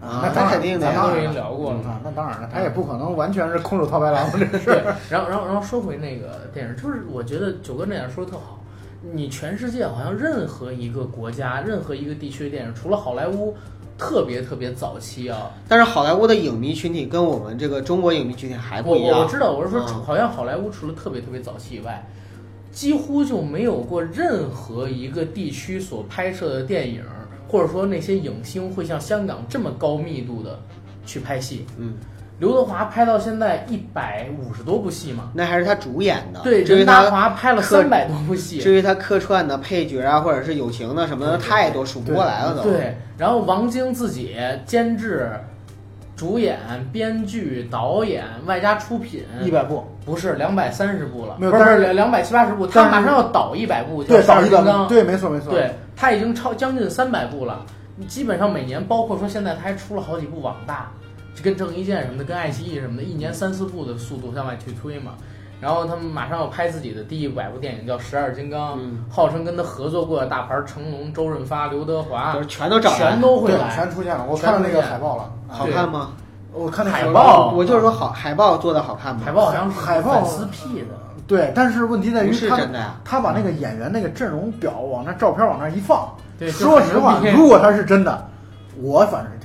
[0.00, 4.96] 玩啊，那肯定的，咱都已经聊过了那当然了，他也不可能完全是空手套白狼这事儿。
[5.08, 8.58] 然后，然后，然后说回那个电影，就是我觉得九哥那样说的特好。
[9.12, 13.56] 你全世界好像任何一个国家、任何一个地区的电影，除了好莱坞。
[13.98, 19.20] 特别特别早期啊，但是好莱坞的影迷群体跟我们这个中国影迷群体还不一样。
[19.20, 22.04] 我知道，我是说，好像好莱坞除了特别特别早期以外，
[22.72, 27.04] 几乎就没有过任何一个地区所拍摄的电影，
[27.46, 30.58] 或者说那些影星会像香港这么高密度的
[31.06, 31.64] 去拍戏。
[31.78, 31.94] 嗯。
[32.38, 35.30] 刘德华拍到现在一百五十多部戏嘛？
[35.32, 36.40] 那还是他主演的。
[36.40, 38.58] 对，任达华拍了三百多部戏。
[38.58, 42.64] 至于他客串的配角啊，或者是友情的什么的太多，数不过来了都。
[42.64, 44.34] 对，然后王晶自己
[44.66, 45.30] 监制、
[46.22, 46.56] 主演、
[46.92, 49.24] 编剧、导演，外加出品。
[49.42, 57.66] 一百部，不是两百三十部了，没有，不是两两百七八十部，他马上要导一百部，对，导一百部，对，没错没错，对他已经超将近三百部了，
[58.06, 60.88] 基本上每年，包括说现在他还出了好几部网大。
[61.34, 65.14] 就跟郑伊健什么的，跟爱奇艺什么的，一年三四部的速度向外去推嘛。
[65.62, 68.76] 然后他们马上要拍自己的第一百部电影，叫《十二金刚》，
[69.08, 74.26] 号称跟他合作过的大牌成龙、周润发、刘德华，全都找，全都会来，全出现了。
[74.28, 76.10] 我看到那个海报了，好看吗？
[76.52, 79.22] 我看那海报，我就是说好，海报做的好看吗？
[79.24, 80.88] 海报好像是海报粉丝 P 的，
[81.28, 81.52] 对。
[81.54, 88.28] 但是问题在于他呀，他把那个演员那个阵容表往那照片往那一放，对，说实话，如果他是真的，
[88.82, 89.41] 我反正。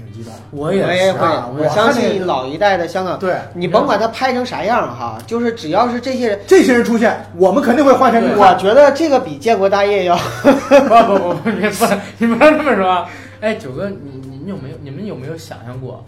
[0.51, 1.19] 我也会，
[1.57, 8.23] 我相信老一代的香港，对你甭管他拍成啥样哈，就是只要是这些人，这些人出现，我们肯定会花钱。
[8.37, 11.87] 我觉得这个比建国大业要， 不不不不，别说，
[12.17, 13.05] 你不要这么说。
[13.41, 16.03] 哎，九哥，你你有没有，你们有没有想象过？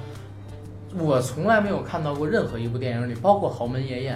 [0.97, 4.15] 我从来没有看到过任何一部电影里，包括《豪门夜宴》，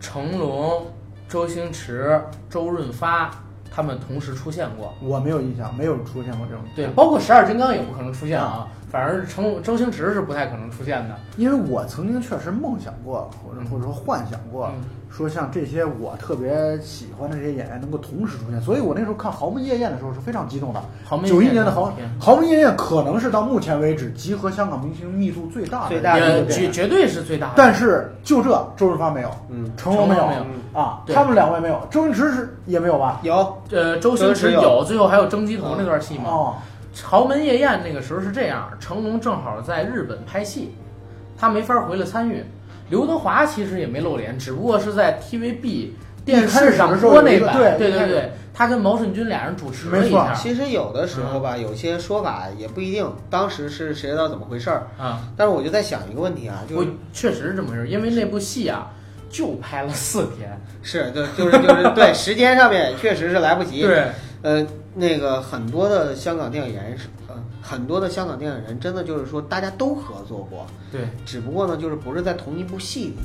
[0.00, 0.86] 成龙、
[1.28, 3.30] 周星驰、周润发。
[3.68, 6.64] 他们同时出现过，我没有印象，没有出现过这种。
[6.74, 11.14] 对，包括十二金刚也不可能出现啊，反而成周星驰是不太可能出现的。
[11.36, 14.70] 因为我曾经确实梦想过，或者或者说幻想过。
[15.08, 20.82] 说像这些我特别喜欢的这些演员能够同时出现，所以我那时候看《豪门夜宴》的时候是非常激动的。
[21.26, 27.54] 九一年的《豪豪门夜宴》可能是到目前为止集合香港明星密度最大的，最大的绝绝对是最大的。
[27.56, 30.24] 但是就这，周润发没有，嗯，成龙没有
[30.78, 33.20] 啊，他们两位没有，周星驰是也没有吧？
[33.22, 36.24] 有，呃，周星驰有，最后还有蒸鸡头那段戏嘛。
[36.26, 36.54] 哦，
[37.04, 40.74] 《豪门夜宴》那个时候是这样，成龙正好在日本拍戏，
[41.36, 42.44] 他没法回来参与。
[42.88, 45.88] 刘德华其实也没露脸，只不过是在 TVB
[46.24, 47.56] 电视上播那版。
[47.56, 50.32] 对对对对，他跟毛舜筠俩人主持了一下。
[50.34, 55.20] 其实有的时候吧，有些说法也不一定，当时是谁知道怎么回事儿啊？
[55.36, 58.92] 但是我就在想一个问题啊，就确实是这么回事儿，因为那部戏啊，
[59.28, 60.58] 就拍了四天。
[60.80, 63.82] 是，就就是就是对，时间上面确实是来不及。
[63.86, 64.04] 对，
[64.42, 64.64] 呃，
[64.96, 67.34] 那个很多的香港电影人是呃。
[67.62, 73.16] 很多的香港电影人真的就是说，大家都合作过，对，只不过呢，就是不是在同一部戏里，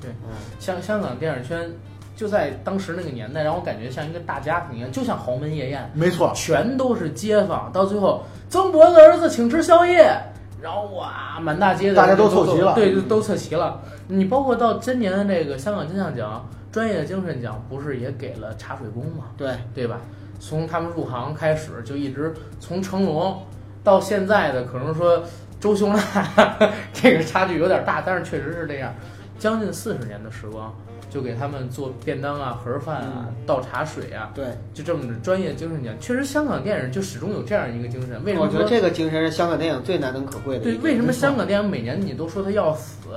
[0.00, 0.10] 对，
[0.58, 1.70] 香香港电影圈
[2.16, 10.18] 就在当时那个年代，让我感觉像一个大家庭一样，就像豪门夜宴，没错，全都是街坊，到最后曾伯的儿子请吃宵夜，
[10.62, 13.82] 然后哇，满大街的大家都凑齐了，对，都凑齐了。
[14.08, 19.26] 你包括到今年的那个香港金像奖专业精神奖，不是也给了茶水工吗？
[19.36, 20.00] 对，对吧？
[20.40, 23.40] 从他们入行开始，就一直从成龙。
[23.82, 25.22] 到现在的可能说
[25.58, 26.54] 周雄哈，
[26.92, 28.92] 这个差距有点大，但是确实是这样，
[29.38, 30.70] 将近四十年的时光，
[31.08, 38.22] 就给他们做便当啊、盒饭啊、倒茶水啊，对，就这么的专业精神讲，确实香港电影就始终有这样一个精神。
[38.22, 38.44] 为什么？
[38.44, 40.64] 我觉得这个精神是香港电影最难能可贵的。
[40.64, 43.08] 对，为什么香港电影每年你都说他要死，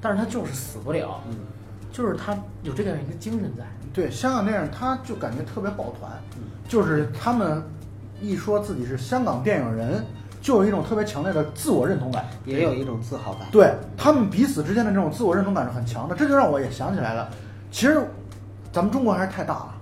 [0.00, 1.36] 但是他就是死不了，嗯，
[1.92, 3.64] 就是他有这样一个精神在。
[3.92, 6.10] 对，香港电影他就感觉特别抱团，
[6.68, 7.62] 就是他们。
[8.22, 10.04] 一说自己是香港电影人，
[10.42, 13.48] 就有一种特别强烈的自我认同感，也有一种自豪感。
[13.50, 17.30] 对他们彼此之间的这种自我认同感是很强的，这就让我也想起来了。
[17.70, 17.98] 其实，
[18.70, 19.74] 咱们中国还是太大了，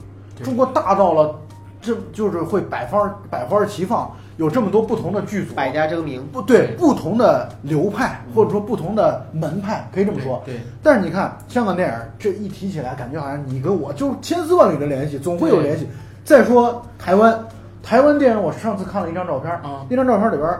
[0.45, 1.35] 中国大到了，
[1.83, 10.43] 这就是会百花百花齐放，有这么多不同的剧组，百家争鸣，不对，不同的流派或者说不同的门派，可以这么说。
[10.47, 10.55] 对。
[10.83, 15.87] 但是你看香港电影这一提起来，感觉好像你跟我就千丝万缕的联系，总会有联系。
[16.25, 17.39] 再说台湾。
[17.81, 20.51] 台湾电影，我上次看了一张照片，啊，那张照片里边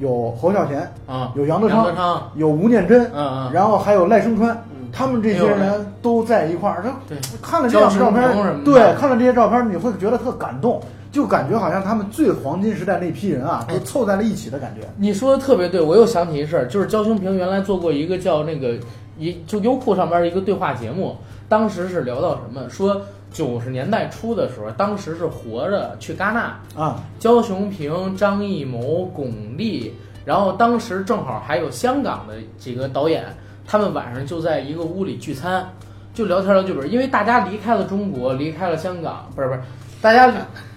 [0.00, 4.54] 有侯孝贤，啊，有杨德昌，有吴念真，嗯嗯，然后还有赖声川，
[4.92, 8.22] 他们这些人都在一块儿，他对，看了这张照片，
[8.64, 10.78] 对，看了这些照片，你会觉得特感动。
[11.14, 14.80] 就感觉好像他们最黄金时代那批人啊，都凑在了一起的感觉。
[14.96, 18.76] 你说的特别对，我又想起一事儿，就是焦雄平原来做过一个叫那个
[19.16, 21.16] 一就优酷上边的一个对话节目，
[21.48, 22.68] 当时是聊到什么？
[22.68, 23.00] 说
[23.32, 29.92] 九十年代初的时候，当时是活着去戛纳，啊，焦雄平、张艺谋、巩俐，
[30.24, 33.24] 然后当时正好还有香港的几个导演，
[33.64, 35.64] 他们晚上就在一个屋里聚餐，
[36.12, 39.60] 就聊天聊剧本，因为大家离开了中国，离开了香港，不是不是，
[40.04, 40.30] 大家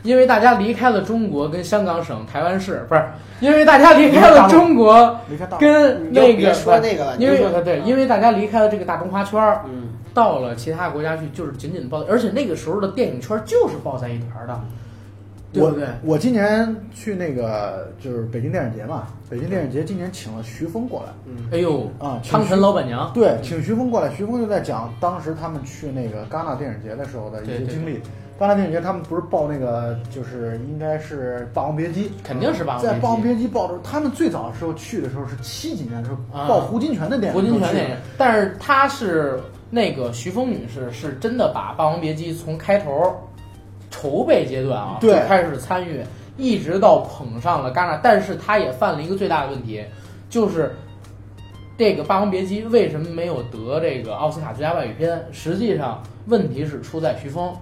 [0.03, 3.03] 因为大家离开了中国跟香港省、台湾市，不是
[3.41, 5.19] 因为大家离开了中国
[5.59, 14.57] 跟那个说那个了，因为对，因为大家离开了这个大中华圈儿，嗯，到了其他国家去，就是紧紧抱，而且那个时候的电影圈就是抱在一团儿的，
[15.51, 15.85] 对我不对？
[16.05, 21.11] 我今年去那个就是北京电影节嘛，北京电影节今年请了徐峰过来。
[21.51, 27.85] 哎呦，啊，请汤臣老板娘，对，请徐峰过来，徐峰就在讲当时他们去那个戛纳电影节的时候的一些对对经
[28.37, 28.43] 历。
[28.43, 43.15] 戛纳电影节他们不是报那个，就是应该是《霸王别姬》，肯定是霸王别姬在《霸王别姬》报的时候，他们最早的时候去的时候是七几年的时候啊报胡金铨的电影，胡金铨电电影，但是他是那个徐峰女士，是真的把《霸王别姬》从开头
[43.89, 46.03] 筹备阶段啊就对开始参与，
[46.37, 49.83] 一直到捧上了戛纳，但是她也犯了一个最大的问题，
[50.29, 50.73] 就是。
[51.79, 55.23] 这个《霸王别姬》为什么没有得这个奥斯卡最佳外语片？
[55.31, 57.55] 实际上问题是出在徐峰，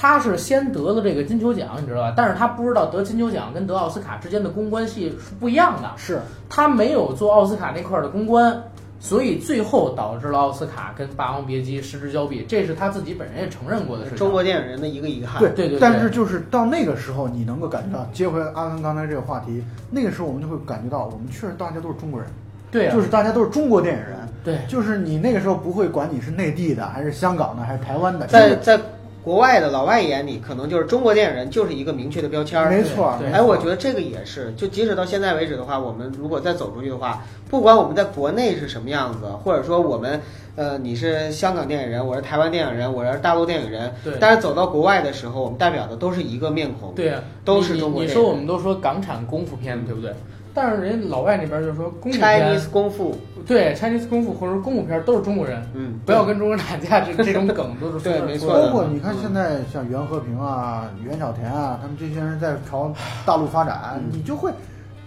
[0.00, 2.14] 他是先得了这个金球奖，你知道吧？
[2.16, 5.90] 但是他不知道得金球奖跟得奥斯卡之间的公关系是不一样的。
[5.98, 8.62] 是他没有做奥斯卡那块儿的公关，
[8.98, 14.18] 所以最后导致了奥斯卡跟《霸王别姬》失之交臂，这是他自己本人也承认过的事情。
[14.18, 15.38] 中国电影人的一个遗憾。
[15.38, 22.26] 对对对对但是就是到那个时候，你能够感觉到，接回阿甘刚才这个话题，那个时候我们就会感觉到，我们确实大家都是中国人，
[22.70, 28.80] 对啊，就是大家都是中国电影人，对就是你那个时候不会管你是内地的还是香港的还是台湾的，在在
[29.22, 32.70] 国外的老外眼里，可能就是中国电影人就是一个明确的标签儿。
[32.70, 40.20] 没错，哎，我觉得这个也是，就即使到现在为止的话，我们如果再走出去的话，不管我们在国内是什么样子，或者说我们，
[40.56, 44.14] 呃，你是香港电影人，我是台湾电影人，我是大陆电影人，对。
[44.18, 50.14] 但是走到国外的时候，我们代表的都是一个面孔，对啊，都是中国电影你说我们都说港产功夫片，对不对？
[50.52, 62.92] 但是人家老外那边就说功夫片，，Chinese 功夫，对 Chinese 功夫或者说功夫片都是中国人，嗯，不要跟中国人打架，这 这种梗都是对没错包括你看现在像袁和平啊、袁小田啊，他们这些人在朝
[63.24, 64.10] 大陆发展，嗯。
[64.12, 64.50] 你就会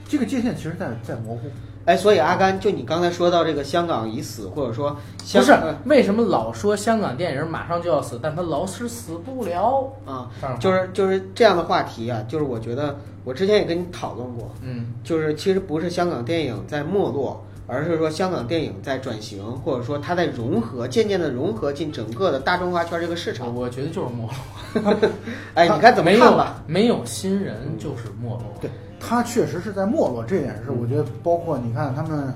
[0.08, 1.42] 这个界限其实在在模糊。
[1.86, 9.92] 哎，所以阿甘，就你刚才说到这个香港已死，或者说香不是呃为什么老说香港电影马上就要死，但他老是死不了？
[10.06, 10.30] 啊，
[10.60, 23.54] 就是就是这样的话题啊，就是我觉得我之前也跟你讨论过，嗯，就是其实不是香港电影在没落，而是说香港电影在转型，或者说它在融合，渐渐的融合进整个的大中华圈这个市场。
[23.54, 25.10] 我觉得就是没落。
[25.54, 26.64] 哎，你看怎么没有看吧？
[26.66, 28.42] 没有新人就是没落。
[28.62, 28.70] 对，
[29.06, 32.34] 他确实是在没落，这点是我觉得，包括你看他们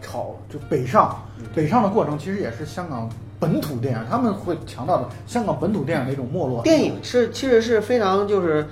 [0.00, 1.22] 炒就北上，
[1.54, 6.62] 北上的过程其实也是香港本土电影，他们会强调的香港本土电影的一种没落。
[6.62, 8.66] 电影是其实是非常就是。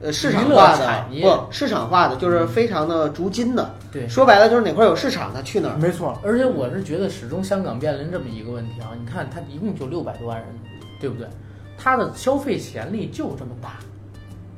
[0.00, 3.74] 呃，市场化的不市场化的，就是非常的逐金的。
[3.90, 5.76] 对说白了就是哪块有市场，他去哪儿。
[5.76, 10.46] 没错，而且我是觉得，始终香港面临这么一个问题啊，你看它一共就六百多万人，
[11.00, 11.26] 对不对？
[11.76, 13.70] 它的消费潜力就这么大，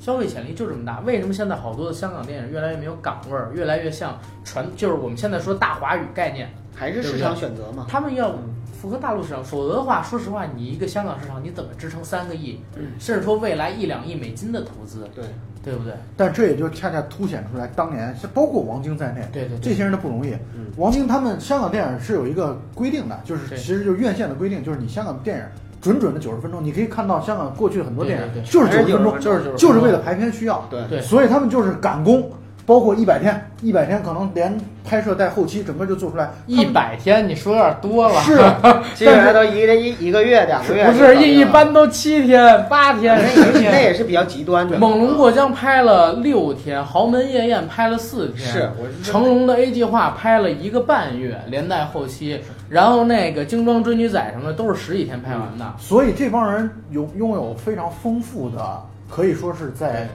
[0.01, 0.99] 消费潜力就这么大。
[1.01, 7.87] 为什么现在好多的香港电影越来越没有港味儿，越来越像传，就是我们现在说大华语概念，还是市场选择嘛？
[7.89, 8.39] 他们要嗯
[8.81, 15.23] 符合大陆市场，否则的话，说实话，你一个香港市场你怎么支撑三个亿，嗯甚至说未来一两亿美金的投资，对，
[15.63, 15.93] 对不对？
[16.17, 20.33] 但这也就恰恰凸显出来，当年包括王晶在内，对对对这些人的不容易。
[20.55, 25.45] 嗯王晶他们香港电影是有一个规定的，就是其实就是院线的规定，就是你香港电影
[25.81, 30.67] 准准的九十分钟，你可以看到香港过去很多电影就是九十分钟，还是90就是就是为了排片需要。
[30.71, 32.31] 对对所以他们就是赶工，
[32.71, 36.31] 包括一百天，一百天可能连拍摄带后期整个就做出来。
[36.47, 38.15] 一百天，你说有点多了。
[38.23, 38.37] 是，
[38.95, 43.81] 基本上都一个一一个月、两个月不是一一般都七天、八天、那十也那。
[43.81, 44.79] 也是比较极端的。
[44.79, 48.71] 猛龙过江拍了六天，豪门夜宴拍了四天，是
[49.03, 55.75] 成龙的 A 计划拍了一个半月，连带后期，然后那个精装追女仔什么的都是十几天拍完的。
[55.77, 60.09] 所以这帮人有拥有非常丰富的，可以说是在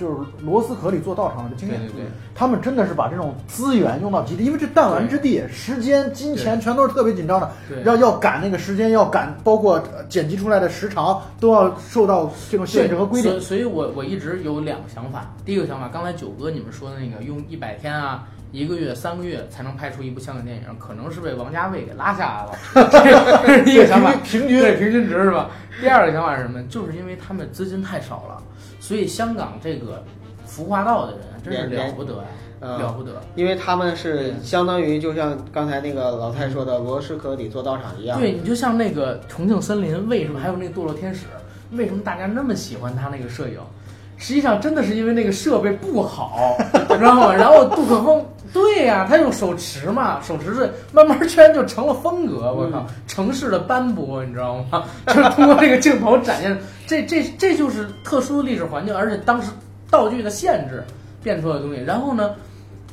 [0.00, 1.78] 就是螺丝壳里做道场的经验。
[1.78, 13.40] 对对对他们真的是把这种资源用到极致，因为这弹丸之地，时间、金钱全都是特别紧张的对，要要赶那个时间，要赶，包括呃剪辑出来的时长都要受到这种限制和规定所。
[13.40, 15.26] 所以我我一直有两个想法。
[15.44, 22.88] 第一个想法，刚才九哥你们说的那个，用一百天啊、一个月、三个月才能拍出一部香港电影，可能是被王家卫给拉下来了。
[23.44, 25.50] 这是第一个想法，平均对平均值是吧？
[25.80, 26.62] 第二个想法是什么？
[26.70, 28.42] 就是因为他们资金太少了，
[28.80, 30.02] 所以香港这个
[30.44, 32.24] 服化道的人真是了不得呀，
[32.58, 33.12] 呃了不得。
[33.36, 41.26] 因为他们是相当于就像刚才那个老蔡说的罗斯科里做道场一样，对你就像那个重庆森林，为什么还有那个堕落天使？
[41.72, 43.58] 为什么大家那么喜欢他那个摄影？
[44.16, 46.56] 实际上真的是因为那个设备不好，
[46.90, 47.32] 你知道吗？
[47.32, 52.52] 然后杜可风，对呀、他用手持嘛，手持是慢慢圈就成了风格。
[52.52, 54.84] 我靠，城市的斑驳，你知道吗？
[55.06, 59.50] 就是通过这个镜头展现，这这这就是特殊的历史环境，而且当时
[59.90, 60.82] 道具的限制
[61.22, 61.80] 变出来的东西。
[61.82, 62.34] 然后呢，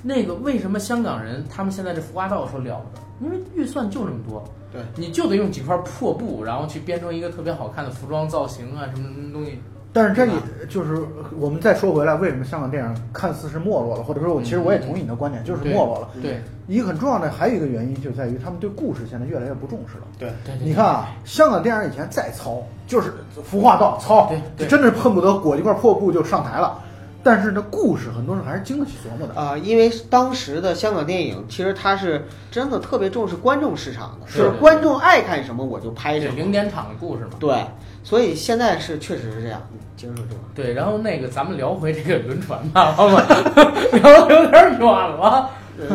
[0.03, 2.76] 那个为什么香港人他们现在这服化道说了
[3.20, 3.26] 不得？
[3.26, 9.60] 因为预算就这么多，对，你就得用几块破布，然后去编成一个特别好看的服装造型啊，什么什么东西。
[9.98, 10.34] 但是这也
[10.70, 11.02] 就是
[11.39, 16.10] 我们再说回来，为什么香港电影看似是没落了，或者说我其实我也同意你的观点，就是没落了。
[16.22, 20.04] 对一个很重要的还有一个原因就在于他们对故事现在越来越不重视了。
[20.20, 20.30] 对
[20.62, 23.12] 你看啊，香港电影以前再糙，就是
[23.43, 24.32] 服化道糙
[24.68, 26.80] 真的是恨不得裹一块破布就上台了。
[27.28, 29.38] 但是这，故事很多人还是经得起琢磨的。
[29.38, 36.36] 啊、因为当时的香港电影其实它是真的特别重视观众市场的，就是是观众爱看什么我就拍什么。
[36.36, 37.32] 零点场的故事嘛。
[37.38, 37.62] 对，
[38.02, 39.62] 所以现在是确实是这样。
[39.74, 40.42] 你接着说这个。
[40.56, 43.26] 对，然后那个咱们聊回这个轮船吧，好吧，
[43.92, 45.50] 聊的有点远了。
[45.80, 45.88] 呃，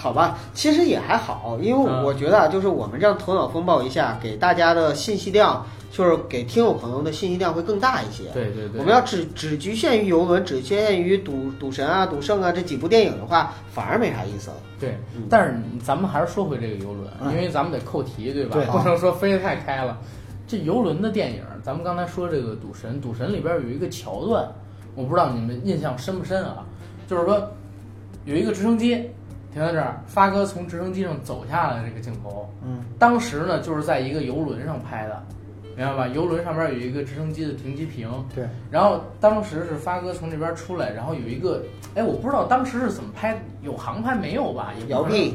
[0.00, 8.24] 好吧，其实也还好，因为嗯我觉得啊，就是我们这样头脑风暴一下，给大家的信息量，就是给听友朋友的信息量会更大一些。
[8.34, 14.56] 对对对，我们要只只局限于游轮，只局限于赌赌神啊、赌圣啊这几部电影的话，反而没啥意思了。
[14.78, 18.54] 对嗯，但是咱们还是说回这个游轮，嗯因为咱们得扣题，对吧？
[18.54, 19.98] 对不能说飞得太开了。
[20.46, 24.46] 这游轮的电影，咱们刚才说这个《赌神》，《赌神》里边有一个桥段，
[24.94, 26.64] 我不知道你们印象深不深啊？
[27.08, 27.50] 就是说
[28.24, 28.94] 有一个直升机
[29.52, 35.20] 停在这儿，发哥从直升机上走下来这个镜头，嗯，当时呢就是在一个游轮上拍的，
[35.76, 36.08] 明白吧？
[36.08, 41.62] 游轮上面有一个直升机的停机坪，对，然后当时是发哥从这边出来，然后有一个，
[41.94, 44.72] 哎，我不知道当时是怎么拍，有航拍没有吧？
[44.88, 45.34] 摇臂，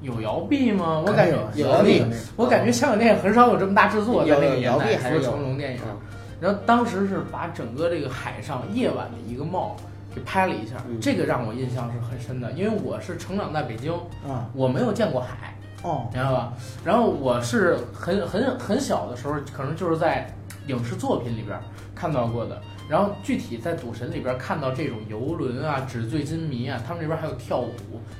[0.00, 1.02] 有摇臂吗？
[1.06, 2.04] 我感觉有摇臂
[2.36, 5.80] 我感觉香港电影很少有这么大制作，在那个年摇臂代，除了还是成龙电影。
[5.84, 5.96] 嗯
[6.40, 9.74] 然后当时是把整个这个海上夜晚的一个貌
[10.14, 13.94] 给拍了一下，嗯这个让我印象是很深的，因为我是成长在北京，
[14.28, 15.53] 啊，我没有见过海，
[15.84, 16.52] 哦，明白吧？
[16.84, 20.26] 然后我是很很很小的时候，可能就是在
[20.66, 21.56] 影视作品里边
[21.94, 22.60] 看到过的。
[22.86, 27.70] 然后具体在《赌神》里边看到这种游轮啊、纸醉金迷啊，他们那边还有跳舞、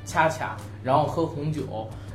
[0.07, 1.63] 恰恰，然后喝红酒，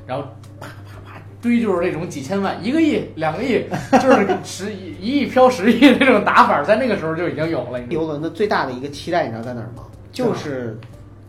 [0.08, 0.24] 然后
[0.60, 3.64] 啪啪啪堆就是那种几千万、一个亿、两个亿，
[4.02, 7.80] 就是十一一亿飘十亿那种打法，在那个时候就已经有了。
[7.90, 9.84] 游轮的最大的一个期待，你知道在哪儿吗？
[10.12, 10.76] 就是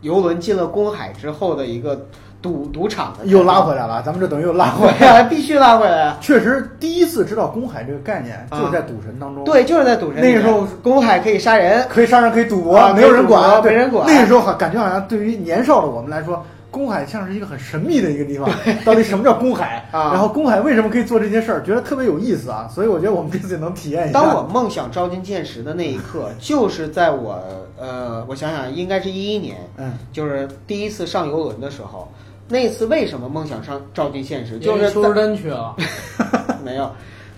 [0.01, 2.07] 游轮进了公海之后的一个
[2.43, 5.21] 赌赌场的又拉回来了，咱们这等于又拉回来。
[5.23, 6.17] 了，必须拉回来。
[6.21, 10.21] 确实，第一次知道公海这个概念，啊就是在赌神当中。，对，就是在赌神。
[10.21, 18.49] 那个时候公海可以杀人，可以杀人，可以赌博，啊没有人管，对没人管那个时候好，感觉好像对于年少的我们来说，公海像是一个很神秘的一个地方。
[18.87, 19.85] 到底什么叫公海？
[19.93, 21.63] 啊然后公海为什么可以做这些事儿？
[21.63, 22.69] 觉得特别有意思啊！
[22.73, 24.19] 所以我觉得我们这次也能体验一下。
[24.19, 27.39] 当我梦想照进现实的那一刻，就是在我
[27.79, 32.09] 呃，我想想，应该是一一年，嗯，就是第一次上游轮的时候。
[32.51, 34.59] 那次为什么梦想上照进现实？
[34.59, 35.77] 就是在淑贞去了，
[36.65, 36.91] 没有，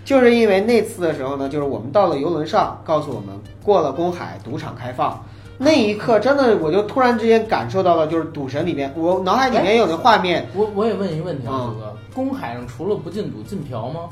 [0.04, 3.28] 就是因为那次的时候呢，就是我们到了游轮上，告诉我们
[3.62, 5.22] 过了公海，赌场开放。
[5.58, 14.08] 那一刻，真的我就突然之间感受到了，就是赌神里面，我脑海里面有那画面，我我也问一个问题啊，嗯九哥，公海上除了不禁赌，禁嫖吗？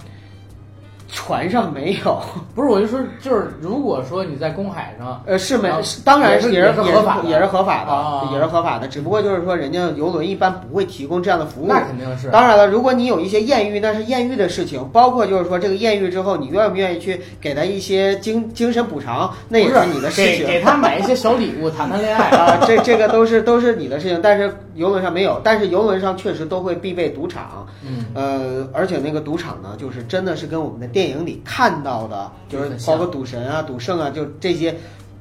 [1.13, 2.21] 船上没有，
[2.55, 5.69] 不是，我就说，就是如果说你在公海上，呃，是没
[6.05, 8.87] 当然是也是合法也是合法的，啊也是合法的。
[8.89, 11.67] 只不过就是说，人家游轮一般不会提供这样的服务。
[11.67, 12.29] 那肯定是。
[12.31, 20.47] 当然了，如果你有一些艳遇，那是艳遇的事情，包括就是说这个艳遇之后，你愿不愿意去给他一些精精神补偿，那也是你的事给情。
[20.47, 22.31] 给他买一些小礼物，谈谈恋爱。
[22.37, 34.75] 啊，这这个都是都是你的事情，但是游轮上没有，但是游轮上确实都会必备赌场，嗯，呃，而且那个赌场呢，就是真的是跟我们的电影里看到的，就是包括赌神啊、赌圣啊，就这些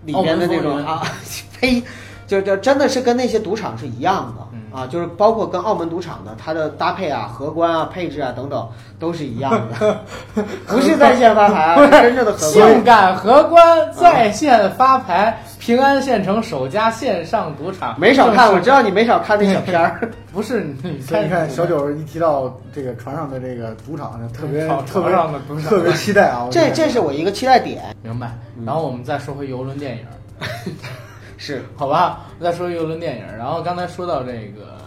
[0.05, 1.03] 里边的那种啊，
[1.59, 1.81] 呸，
[2.27, 4.45] 就就真的是跟那些赌场是一样的。
[4.51, 8.69] 嗯啊，就是包括跟澳门赌场的，它的搭配啊、荷官啊、配置啊等等
[8.99, 9.99] 都是一样的，
[10.67, 12.71] 不是在线发牌啊， 是真正的荷官。
[12.71, 17.99] 性感荷官在线发牌，平安县城首家线上赌场。
[17.99, 19.99] 没少看，我知道你没少看那小片儿。
[20.31, 26.47] 不是你看你看，小九一提到这个船上的这个赌场，特别特别床上的赌场特别期待啊！
[26.51, 28.37] 这这是我一个期待点，明白。
[28.57, 30.05] 嗯然后我们再说回游轮电影，
[31.37, 32.27] 是好吧？
[32.37, 33.25] 我再说游轮电影。
[33.37, 34.77] 然后刚才说到这个，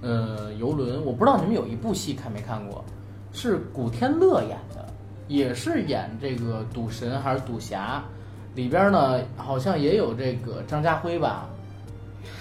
[0.00, 2.84] 呃，游轮，我不知道你们有一部戏看没看过，
[3.32, 4.86] 是古天乐演的，
[5.26, 8.02] 也是演这个赌神还是赌侠，
[8.54, 11.46] 里边呢好像也有这个张家辉吧？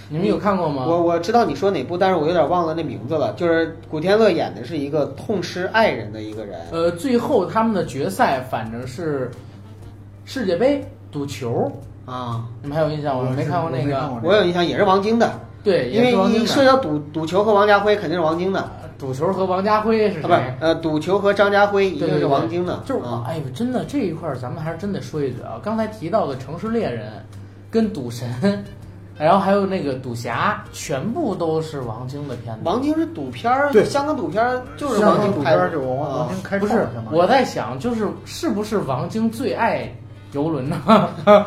[0.10, 0.86] 你们有看过吗？
[0.88, 3.34] 我我知道你说哪部，但是我有点忘了那名字了。
[3.34, 6.60] 就是古天乐演的是一个痛失爱人的一个人。
[6.72, 9.30] 呃，最后他们的决赛反正是
[10.24, 11.72] 世界杯赌球，
[12.06, 13.28] 啊，你们还有印象吗？
[13.30, 14.10] 我没看过那个？
[14.24, 15.32] 我有印象，也是王晶的。
[15.64, 16.68] 对，因为也是王晶一涉及。
[16.68, 18.60] 到赌赌球和王家辉，肯定是王晶的。
[18.62, 22.82] 啊，赌球和王家辉是不是？，呃，赌球和张家辉一定是王晶的。
[22.86, 25.60] 就是啊，哎呦，真的这一块儿咱们还是真得说一句啊。
[25.62, 27.08] 刚才提到的《城市猎人》
[27.70, 28.30] 跟《赌神》，
[29.20, 32.62] 然后还有那个《赌侠》，全部都是王晶的片子。
[32.64, 35.70] 王晶是赌片儿，对香港赌片儿就是王晶拍的
[36.60, 39.92] 不是我在想，就是是不是王晶最爱
[40.34, 40.80] 游轮呢？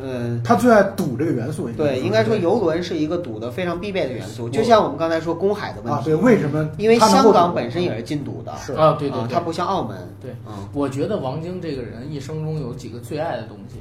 [0.00, 1.68] 呃， 他最爱赌这个元素。
[1.70, 6.68] 对，应该说游轮是一个赌的非常必备的元素，就像我们刚才说公海的问啊，题对，，为什么？
[6.78, 9.96] 因为香港本身也是禁赌的，是啊，对对对，啊它不像澳门。
[10.20, 13.76] 对啊，我觉得王晶这个人一生中有几个最爱的东西，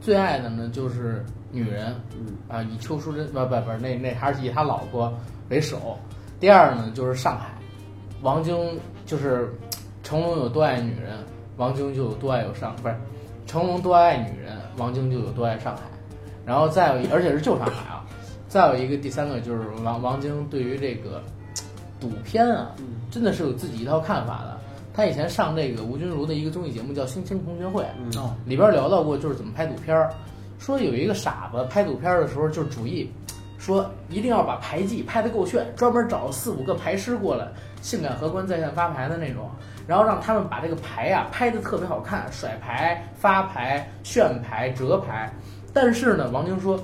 [0.00, 5.12] 最爱的呢就是女人，嗯啊，以邱淑贞不不不，那那还是以他老婆
[5.50, 5.96] 为首。
[6.40, 7.52] 第二呢就是上海，
[8.22, 8.56] 王晶
[9.06, 9.54] 就是
[10.02, 11.18] 成龙有多爱女人，
[11.56, 12.96] 王晶就有多爱有上，不是
[13.46, 15.82] 成龙多爱女人，王晶就有多爱上海。
[16.44, 18.04] 然后再有一，而且是旧上海啊，
[18.48, 21.22] 再有一个第三个就是王王晶对于这个
[22.00, 24.58] 赌片啊，嗯真的是有自己一套看法的。
[24.94, 30.12] 他以前上这个吴君如的一个综艺节目叫《星星同学会》，嗯啊，里边聊到过就是怎么拍赌片儿，
[30.62, 33.10] 说有一个傻子拍赌片的时候就主意，
[33.58, 37.48] 说一定要把牌技拍得够炫，专门找四五个牌师过来，
[37.80, 39.50] 性感荷官在线发牌的那种，
[39.88, 45.34] 然后让他们把这个牌啊、拍得特别好看，甩牌、发牌、炫牌、折牌。
[45.72, 46.80] 但是呢，王晶说，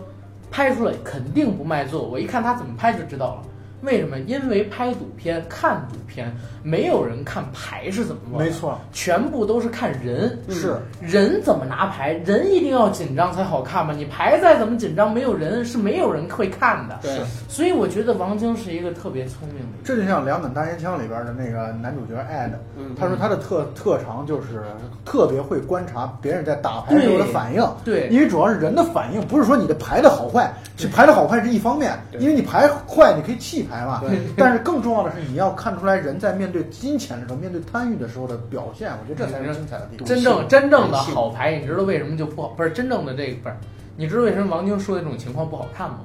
[0.50, 3.42] 拍出来肯定不卖座，我一看他怎么拍就知道了。
[3.82, 4.18] 为什么？
[4.20, 10.38] 因为拍赌片、看赌片，没有人看牌是怎么落的，没错，全部都是看人。
[10.48, 12.12] 是人怎么拿牌？
[12.24, 13.94] 人一定要紧张才好看嘛。
[13.96, 16.98] 你牌再怎么紧张，没有人是没有人会看的。
[17.02, 19.84] 对，所以我觉得王晶是一个特别聪明的人。
[19.84, 24.64] 这就像《两杆大烟枪》里边的那个男主角艾德，嗯他说他的特特长就是
[25.04, 27.64] 特别会观察别人在打牌时候的反应。
[27.84, 34.18] 对因为主要是人的反应，不是说你的牌的好坏，是牌的好坏是一方面，因为你牌坏你可以弃牌嘛对。
[34.36, 40.06] 但是更重要的是，你要看出来人在面对金钱的时候、面对贪欲的时候的表现，我觉得这才是精彩的地方。
[40.06, 42.48] 真正真正的好牌，你知道为什么就不好？
[42.48, 43.54] 不是真正的这个不是，
[43.96, 45.98] 你知道为什么王晶说的这种情况不好看吗？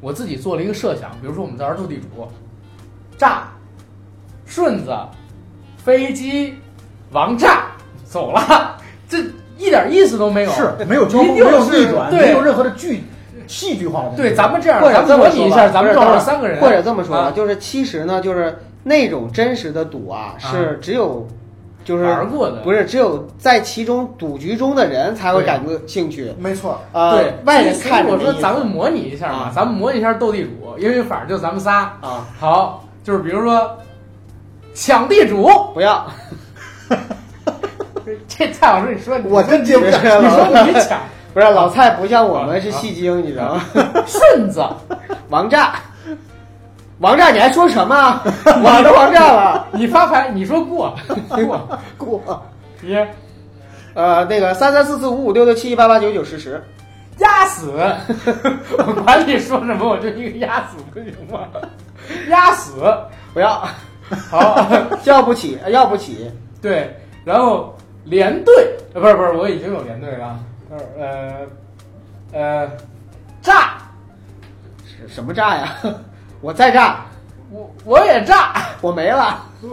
[0.00, 2.28] 我自己做了一个设想，比如说我们在玩斗地主，
[3.16, 3.48] 炸、
[4.46, 4.94] 顺子、
[5.76, 6.54] 飞机、
[7.10, 7.72] 王炸
[8.04, 8.76] 走了，
[9.08, 9.18] 这
[9.56, 10.52] 一点意思都没有。
[10.52, 13.02] 是没有交锋，一定没有逆转，对没有任何的剧
[13.48, 14.10] 戏剧化的。
[14.16, 17.32] 对，咱们这样，或者咱这么说吧们模拟一下，咱们正好三个人，或者这么说吧，啊。
[17.34, 21.26] 就是其实呢，就是那种真实的赌啊，是只有
[21.84, 26.32] 就是玩过的，不是只有在其中赌局中的人才会感觉兴趣。
[26.38, 31.78] 没错，啊，对，外人看我说咱们模拟一下嘛啊，咱们模拟一下斗地主，因为反正就咱们仨。
[32.00, 33.78] 啊，好，就是比如说
[34.74, 36.06] 抢地主，不要，
[38.28, 40.98] 这蔡老师你说，我真接不上你说你抢
[41.34, 43.62] 不是老蔡不像我们是戏精，你知道吗？
[44.06, 44.64] 顺子，
[45.28, 45.74] 王炸，
[46.98, 48.20] 王炸，你还说什么？
[48.44, 50.94] 我都王炸了， 你发牌，你说过。
[51.28, 52.42] 过，过。
[52.80, 52.96] 你。
[53.94, 56.62] 呃，那个三三四四五五六六七七八八九九十十，
[57.18, 57.72] 压死，
[58.78, 61.48] 我管你说什么，我就一个压死不行吗？
[62.28, 62.74] 压死，
[63.34, 63.66] 不要，
[64.30, 64.68] 好，
[65.02, 66.30] 要不起，要不起，
[66.62, 68.54] 对，然后连队，
[68.94, 70.38] 呃，不是不是，我已经有连队了，
[70.70, 71.46] 呃
[72.32, 72.68] 呃，
[73.40, 73.72] 炸，
[74.84, 75.74] 是什么炸呀？
[76.40, 77.04] 我再炸，
[77.50, 79.42] 我我也炸， 我没了。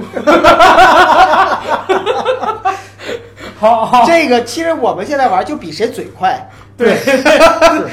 [3.57, 6.97] 好好，这个其实我们现在玩就比谁嘴快，对，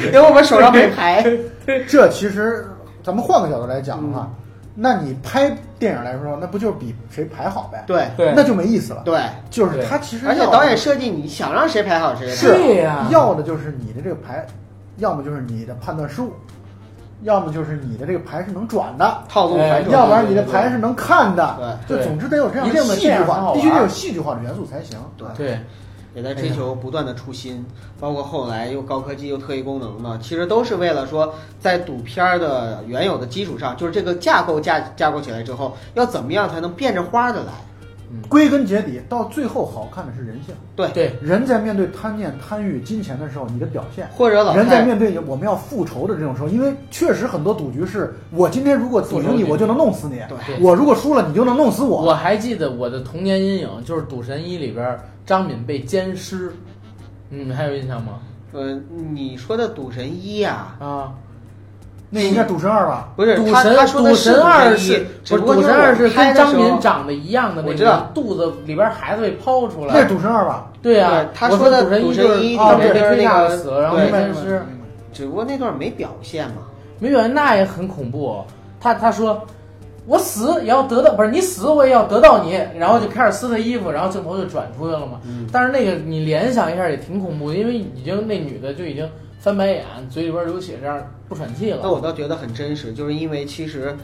[0.06, 1.24] 因为我们手上没牌。
[1.88, 2.68] 这其实
[3.02, 4.30] 咱们换个角度来讲的嗯话，
[4.74, 7.84] 那你拍电影来说，那不就是比谁排好呗？
[7.86, 8.08] 对。
[8.16, 8.32] 对。
[8.34, 9.02] 那就没意思了。
[9.04, 9.20] 对，
[9.50, 12.82] 就是对他其实而且导演设计你想让谁排好谁是。
[13.10, 14.46] 要的就是你的这个排，
[14.96, 16.32] 要么就是你的判断失误，
[17.22, 21.78] 要么就是你的这个牌是能转的，套路反转，要不然你的牌是能看的。
[21.86, 21.98] 对。
[21.98, 22.04] 对。
[22.04, 24.98] 就总之得有这样一定得戏剧化，必须得有戏剧化的元素才行。
[25.18, 25.28] 对。
[25.36, 25.60] 对，
[26.14, 27.64] 也在追求不断的出新，
[27.98, 37.52] 包括后来又高科技又特异功能嘛，其实都是为了说，在赌片儿的原有的基础上，就是这个架构架架构起来之后，要怎么样才能变着花的来？
[38.28, 40.54] 归根结底，到最后好看的是人性。
[40.76, 44.06] 对，对，人在面对贪念、贪欲、金钱的时候，你的表现。
[44.14, 52.02] 或者老人在面对我们要复仇的这种时候，因为确实很多赌局是我今天如果赌赢你，我就能弄死你；对我如果输了，你就能弄死我。
[52.02, 56.52] 我还记得我的童年阴影就是《赌神一》里边张敏被奸尸，
[57.28, 58.20] 你们还有印象吗？
[58.52, 58.78] 呃，
[59.12, 61.12] 你说的《赌神一》啊，啊，
[62.10, 63.08] 那应该赌神二吧？
[63.16, 70.66] 不是他赌神他说的是赌神二是只不是赌神二就是跟张敏长得一样的那个我知道肚子里边孩子被抛出来那是，赌神二吧？
[70.82, 74.62] 对呀、他说的赌神一一就是啊对被推那个下死了，然后对没分尸，
[75.12, 76.56] 只不过那段没表现嘛。
[76.98, 78.44] 没表现那也很恐怖。
[78.80, 79.46] 他他说。
[80.06, 85.20] 我死也要得到，不是你死我也要得到你，然后就开始撕他衣服，然后镜头就转出去了嘛。
[85.24, 89.08] 嗯但是那个你联想一下也挺恐怖的，因为已经那女的就已经
[89.38, 93.96] 翻白眼，嘴里边流血，这样不喘气了，那我倒觉得很真实，就是因为其实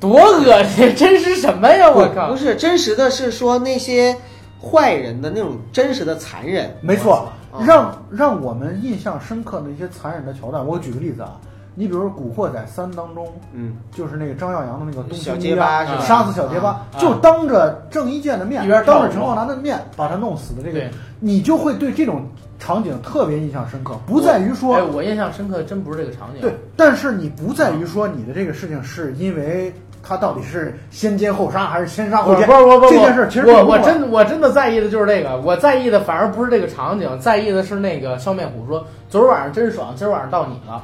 [0.00, 0.94] 多恶心！
[0.94, 1.90] 真实什么呀？
[1.90, 2.36] 我靠不！
[2.36, 4.16] 是真实的，是说那些
[4.60, 6.76] 坏人的那种真实的残忍。
[6.80, 10.66] 没错，啊让让我们印象深刻的一些残忍的桥段。
[10.66, 11.40] 我举个例子啊，
[11.78, 20.80] 你比如说《古惑仔三》当中，嗯，就是那个张耀扬的那个东小京结巴是吧杀死小结巴，啊就当着郑伊健的面一边，当着陈浩南的面把他弄死的这个，
[21.20, 22.26] 你就会对这种
[22.58, 23.94] 场景特别印象深刻。
[24.06, 29.70] 不在于说哎，我印象深刻的真不是这个场景，对，但是你不在于说你的这个事情是因为
[30.02, 32.46] 他到底是先奸后杀还是先杀后奸？
[32.46, 40.82] 不是不不，这件事其实我我真我真的在意的就是这个，我在意的反而不是这个场景，在意的是那个笑面虎说昨儿晚上真爽，今儿晚上到你了。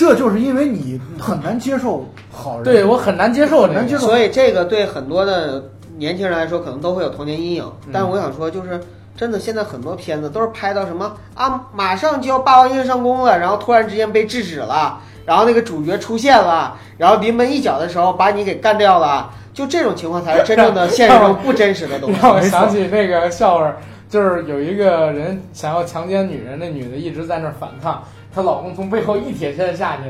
[0.00, 2.64] 这就是因为你很难接受好人。
[2.64, 5.62] 对我很难接受很难接受所以这个对很多的
[5.98, 7.64] 年轻人来说，可能都会有童年阴影。
[7.84, 8.80] 嗯但我想说，就是
[9.14, 19.30] 真的，现在很多片子都是拍到什么啊，马上就要霸王硬上弓了，然后突然之间被制止了，然后那个主角出现了，然后临门一脚的时候把你给干掉了。
[19.52, 22.18] 就这种情况才是真正的现实中 不真实的东西。
[22.22, 23.76] 让我想起那个笑话，
[24.08, 28.02] 就是有一个人想要强奸女人，那女的一直在那儿反抗，
[28.34, 30.02] 她老公从背后一铁锨下去，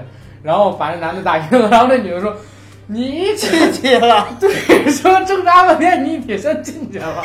[0.42, 2.36] 然后把那男的打晕了，然后那女的说
[2.86, 7.24] ：“你 进去了，对，说挣扎半天，你一铁锨进去了。”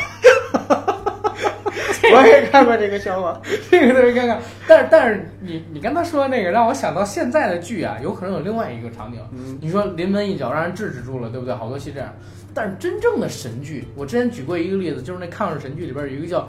[2.08, 3.40] 我也看过这个笑话。
[3.68, 4.36] 这个特别尴尬。
[4.68, 9.20] 但是但是你你跟他说那个，让我想到现在的剧啊，有可能有另外一个场景。
[9.32, 11.52] 嗯你说临门一脚让人制止住了，对不对？
[11.54, 12.08] 好多戏这样。
[12.54, 16.46] 但是真正的神剧，我之前举过一个例子，就是那抗日神剧里边有一个叫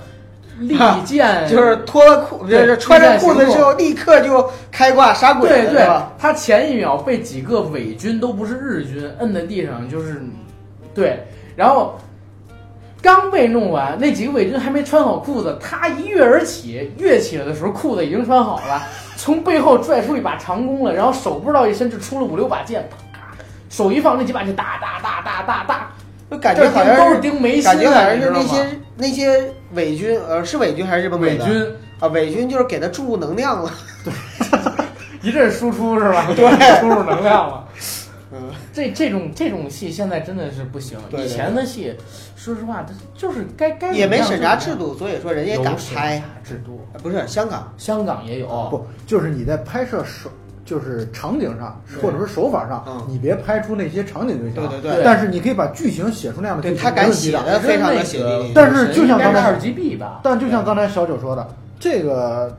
[0.60, 10.22] 利剑， 就是脱了裤，就是穿着裤子之后立刻就开挂杀鬼了，对对？，他前一秒被几个伪军都不是日军摁在地上，就是
[10.94, 11.24] 对，
[11.56, 11.98] 然后
[13.02, 18.82] 刚被弄完，那几个伪军还没穿好裤子，他一跃而起，跃起来的时候裤子已经穿好了，
[19.16, 23.20] 从背后拽出一把长弓了，然后手不知道一伸就出了五六把剑，啪，
[23.70, 25.88] 手一放那几把就哒哒哒哒哒哒，
[26.32, 28.42] 就感觉好像都是钉眉心感觉好啊，像是那？
[28.42, 31.66] 些那些伪军，呃，是伪军还是日本伪军
[32.00, 32.08] 啊？
[32.08, 33.72] 伪军就是给他注入能量了。
[34.04, 34.14] 对
[35.22, 36.28] 一阵输出是吧？
[36.36, 37.68] 对输入能量了。
[38.30, 40.98] 嗯，这这种这种戏现在真的是不行。
[41.10, 41.94] 对对以前的戏，
[42.36, 46.18] 说实话，它就是该该也没审查制度，度，所以说人家也敢有审拍。
[46.20, 48.48] 查制度，啊不是香港，香港也有。
[48.70, 50.30] 不，就是你在拍摄手，
[50.68, 54.54] 就是场景上，或者说手法上，嗯你别拍出那些场景就行。
[54.70, 57.12] 对对对但是你可以把剧情写出那样的剧情，对他敢。
[57.14, 58.52] 写的非常的血淋淋。
[58.54, 61.48] 但是就像刚才二级 B 吧，但就像刚才小九说的，
[61.80, 62.56] 这个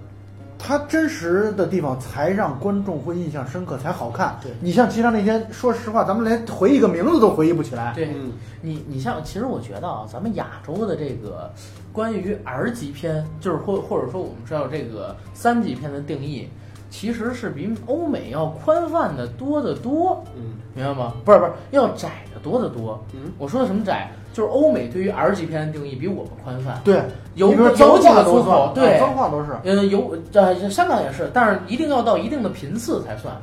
[0.59, 4.37] 它真实的地方才让观众会印象深刻，才好看。
[4.43, 7.93] 对你像其他那些，说实话，咱们连回忆个名字都回忆不起来。
[7.95, 8.33] 对嗯，
[8.63, 11.53] 你你像，其实我觉得啊，咱们亚洲的这个
[11.93, 16.49] 关于 R 级片，就是或或者说我们知道这个三级片的定义，
[16.91, 20.25] 其实是比欧美要宽泛的多得多。
[20.37, 21.13] 嗯明白吗？
[21.25, 23.03] 不是不是，要窄的多得多。
[23.13, 24.11] 嗯，我说的什么窄？
[24.33, 26.81] 就是欧美对于 R 级片的定义比我们宽泛。
[26.85, 27.03] 对，
[27.35, 29.59] 有有几个都粗口，对啊，脏话都是。
[29.65, 33.35] 呃，有呃，香港也是，但是一定要到一定的频次才算。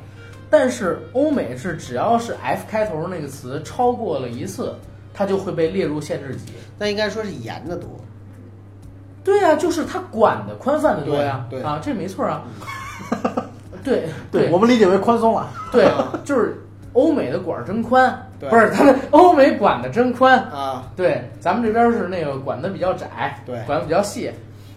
[0.50, 4.74] 但是欧美是只要是 F 开头那个词超过了一次，
[5.14, 6.54] 它就会被列入限制级。
[6.80, 7.90] 那应该说是严的多。
[9.22, 11.46] 对呀、就是它管的宽泛的多呀。
[11.64, 12.44] 啊，这没错啊。
[13.84, 15.50] 对对我们理解为宽松了。
[15.72, 15.88] 对，
[16.26, 16.58] 就是
[16.94, 20.40] 欧美的管儿真宽，不是他们欧美管的真宽。
[20.46, 24.32] 啊，对，咱们这边是那个管的比较窄，对管的比较细，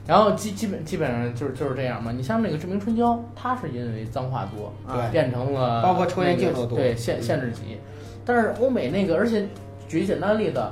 [0.07, 2.13] 然后基基本基本上就是就是这样嘛。
[2.13, 7.79] 你像那个《志明春娇》，它是因为脏话多，对变成了包括抽烟那个镜头多对限限制级。
[8.27, 9.47] 但是欧美那个，而且
[9.89, 10.63] 举简单的例子，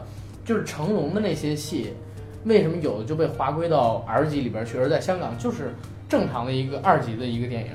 [0.44, 1.94] 就是成龙的那些戏，
[2.44, 5.74] 为什么有的就被划归到 R 级里边去，而在香港就是
[6.08, 7.70] 正常的一个二级的一个电影？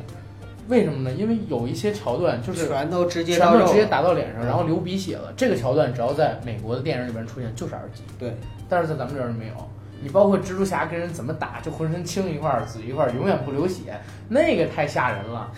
[0.67, 1.11] 为什么呢？
[1.11, 5.33] 因为有一些桥段就是全都直接全都直接打到脸上，嗯然后流鼻血了。
[5.35, 8.03] 这个桥段只要在美国的电影里边出现，就是二级。
[8.17, 8.37] 对，
[8.69, 9.53] 但是在咱们这儿没有。
[10.01, 13.99] 你包括蜘蛛侠跟人怎么打，就浑身青一块儿紫一块儿，永远不流血，
[14.29, 15.51] 那个太吓人了。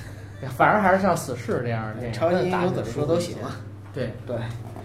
[0.58, 3.38] 反而还是像死侍这样的电影，超级英雄怎么说都行。
[3.94, 4.36] 对，对，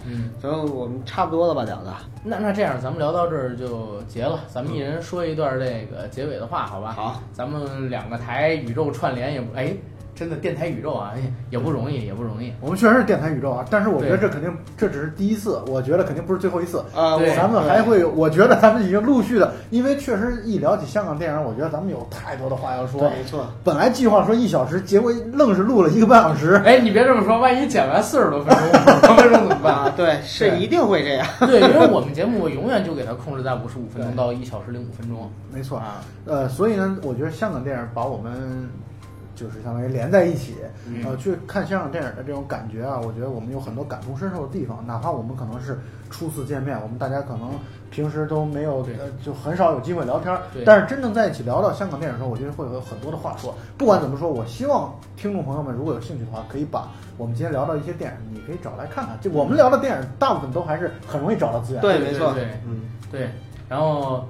[0.05, 1.93] 嗯，所以我们差不多了吧，聊的。
[2.23, 6.91] 那那这样，咱们聊到这儿就结了，咱们一人说一段这个结尾的话，好吧？
[6.91, 9.73] 好，咱们两个台宇宙串联也不哎，
[10.19, 12.51] 真的电台宇宙啊，哎 也不容易，也不容易。
[12.59, 16.83] 我们确实是电台宇宙啊，但是我觉得这肯定这只是第一次，我觉得肯定不是最后一次。
[16.93, 23.01] 啊，对咱们还会有，我觉得咱们已经陆续的，因为确实一聊起香港电影，我觉得咱们有太多的话要说。
[23.09, 26.55] 没错，本来计划说一小时，结果愣是录了一个半小时。
[26.65, 29.73] 哎，你别这么说，万一剪完四十多分钟、五十多分钟怎么办？
[29.73, 31.25] 啊，对，是一定会这样。
[31.39, 35.31] 对，因为我们节目我永远就给它控制在五十五分钟到一小时零五分钟。
[35.53, 38.69] 没错，啊，呃，所以呢，我觉得香港电影把我们
[39.39, 40.55] 就是相当于连在一起，
[40.85, 45.79] 嗯呃，去看香港电影的这种感觉啊，我觉得我们有很多感同身受的地方，哪怕我们可能是
[46.09, 47.51] 初次见面，我们大家可能
[47.89, 53.55] 平时都没有呃，就很少有机会聊天儿，但是真正在一起聊到香港电影的时候，我觉得会有很多的话说。
[53.77, 59.17] 不管怎么说，我希望听众朋友们如果有兴趣的话，可以把我们今天聊到一些电影，你可以找来看看。
[59.21, 61.81] 就我们聊的电影，大部分都还是很容易找到资源。
[61.81, 63.29] 对，对没错对，嗯，对，
[63.69, 64.25] 然后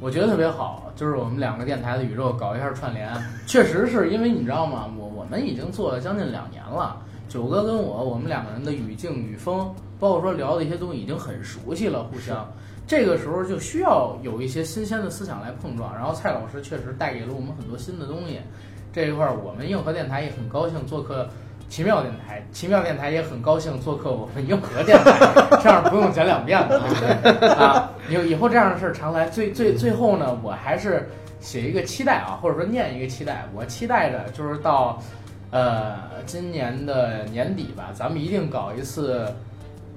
[0.00, 3.10] 我觉得特别好，就是我们两个电台的宇宙搞一下串联，
[3.46, 4.92] 确实是因为你知道吗？
[4.98, 12.46] 我我们已经做了将近两年了，九哥跟我，我们两个人的语境语风，包括说聊的一些东西已经很熟悉了，互相。
[12.86, 18.40] 这个时候就需要有一些新鲜的思想来碰撞，然后蔡老师确实带给了我们很多新的东西。
[18.92, 21.26] 这一块儿，我们硬核电台也很高兴做客
[21.74, 25.18] 奇妙电台，奇妙电台也很高兴做客我们硬核电台，
[25.60, 26.78] 这样不用讲两遍了，对
[27.34, 27.48] 不对？
[27.48, 29.28] 啊，以以后这样的事儿常来。
[29.28, 31.10] 最最最后呢，我还是
[31.40, 35.02] 写一个期待啊，或者说念一个期待，我期待着就是到
[35.50, 35.96] 呃
[36.26, 39.26] 今年的年底吧，咱们一定搞一次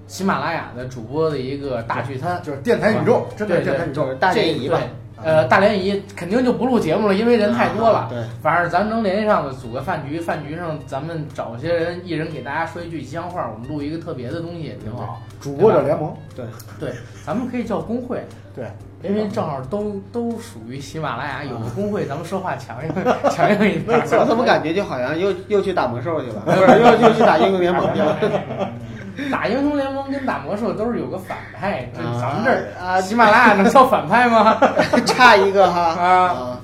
[0.07, 2.41] 喜马拉雅的主播的一个大聚餐。
[2.43, 4.15] 就是电台宇宙，真的是对对电台宇宙就是。
[4.15, 4.81] 大联谊吧。
[5.23, 8.07] 对呃，大联谊肯定就不录节目了，因为人太多了。
[8.09, 15.21] 对，反正咱能联系上的，组个饭局，饭局上咱们找些人，一人给大家说一句吉祥话，我们录一个特别的东西也挺好。
[15.41, 16.91] 主播者联盟，对，
[17.25, 18.23] 咱们可以叫工会，
[18.55, 18.65] 对，
[19.03, 22.91] 因为正好都都属于喜马拉雅，有个工会，咱们说话强硬
[23.31, 23.99] 强硬一点。
[23.99, 28.17] 我怎么感觉就好像又又去打魔兽去了，不是又又去打英雄联盟去了？
[29.31, 34.59] 打英雄联盟跟打魔兽都是有个反派，这啊咱们这儿啊喜马拉雅能叫反派吗？
[35.05, 36.59] 差一个哈啊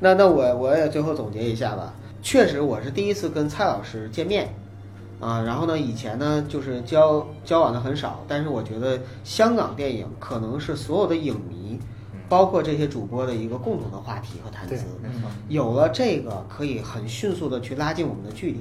[0.00, 1.92] 那那我我也最后总结一下吧。
[2.22, 4.48] 确实，我是第一次跟蔡老师见面
[5.20, 5.42] 啊。
[5.44, 11.80] 然后呢，以前呢就是交交往的很少，但是我觉得香港电影可能是所有的影迷，
[12.32, 15.28] 包括这些主播的一个共同的话题和谈资。，没错。
[15.50, 18.60] 有了这个，可以很迅速的去拉近我们的距离，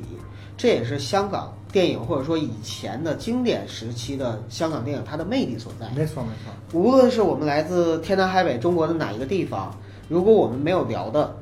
[0.57, 5.89] 这也是香港电影或者说以前的经典时期的香港电影它的魅力所在。
[5.95, 9.73] 没错没错，无论是我们来自天南海北中国的哪一个地方，
[10.09, 11.33] 如果我们没有聊的，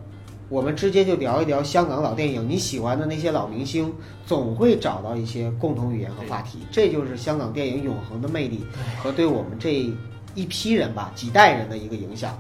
[0.50, 3.92] 我们直接就聊一聊香港老电影，你喜欢的那些老明星，
[4.28, 6.60] 总会找到一些共同语言和话题。
[6.70, 8.64] 这就是香港电影永恒的魅力
[9.02, 9.92] 和对我们这
[10.36, 12.38] 一批人吧几代人的一个影响。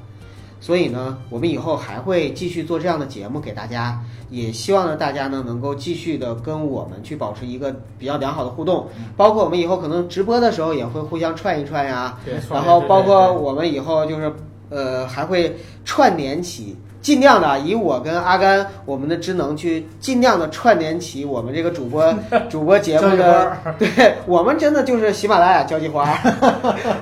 [0.61, 3.97] 所以呢，我们以后还会继续做这样的节目给大家，
[4.29, 8.85] 也希望呢大家呢能够继续的跟我们去保持一个比较良好的互动，
[9.15, 14.33] 包括我们以后可能直播的时候也会互相串一串呀，对然后包括我们以后就是
[14.69, 15.55] 呃还会
[15.85, 22.13] 串联起，尽量的以我跟阿甘我们的职能去尽量的串联起我们这个主播
[22.49, 26.03] 主播节目的， 对我们真的就是喜马拉雅交际花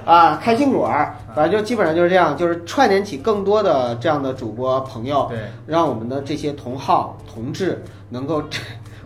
[0.06, 8.44] 啊，开心果儿，反正就基本上就是这样，就是串联起更多的这样的主播朋友，对，让我们的这些同好同志能够。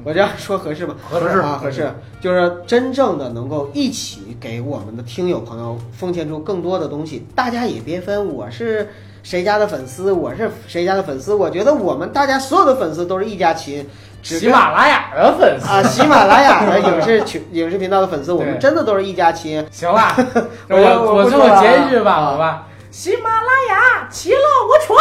[0.04, 0.96] 我这样说合适吗？
[1.08, 1.88] 合适啊，合适，
[2.20, 7.24] 就是真正的能够一起给我们的听友朋友奉献出更多的东西。
[7.36, 8.90] 大家也别分我是
[9.24, 11.34] 谁家的粉丝，我是谁家的粉丝。
[11.34, 13.88] 我觉得我们大家所有的粉丝都是一家亲。
[14.24, 19.66] 只喜马拉雅的粉丝啊，喜马拉雅的影视 群影视频道的粉丝，我们真的都是一家亲。
[19.72, 20.14] 行了，
[20.70, 22.68] 我我我最后我截一句吧，啊好吧？
[22.92, 24.96] 喜马拉雅，其乐无穷。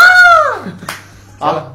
[1.39, 1.73] 好，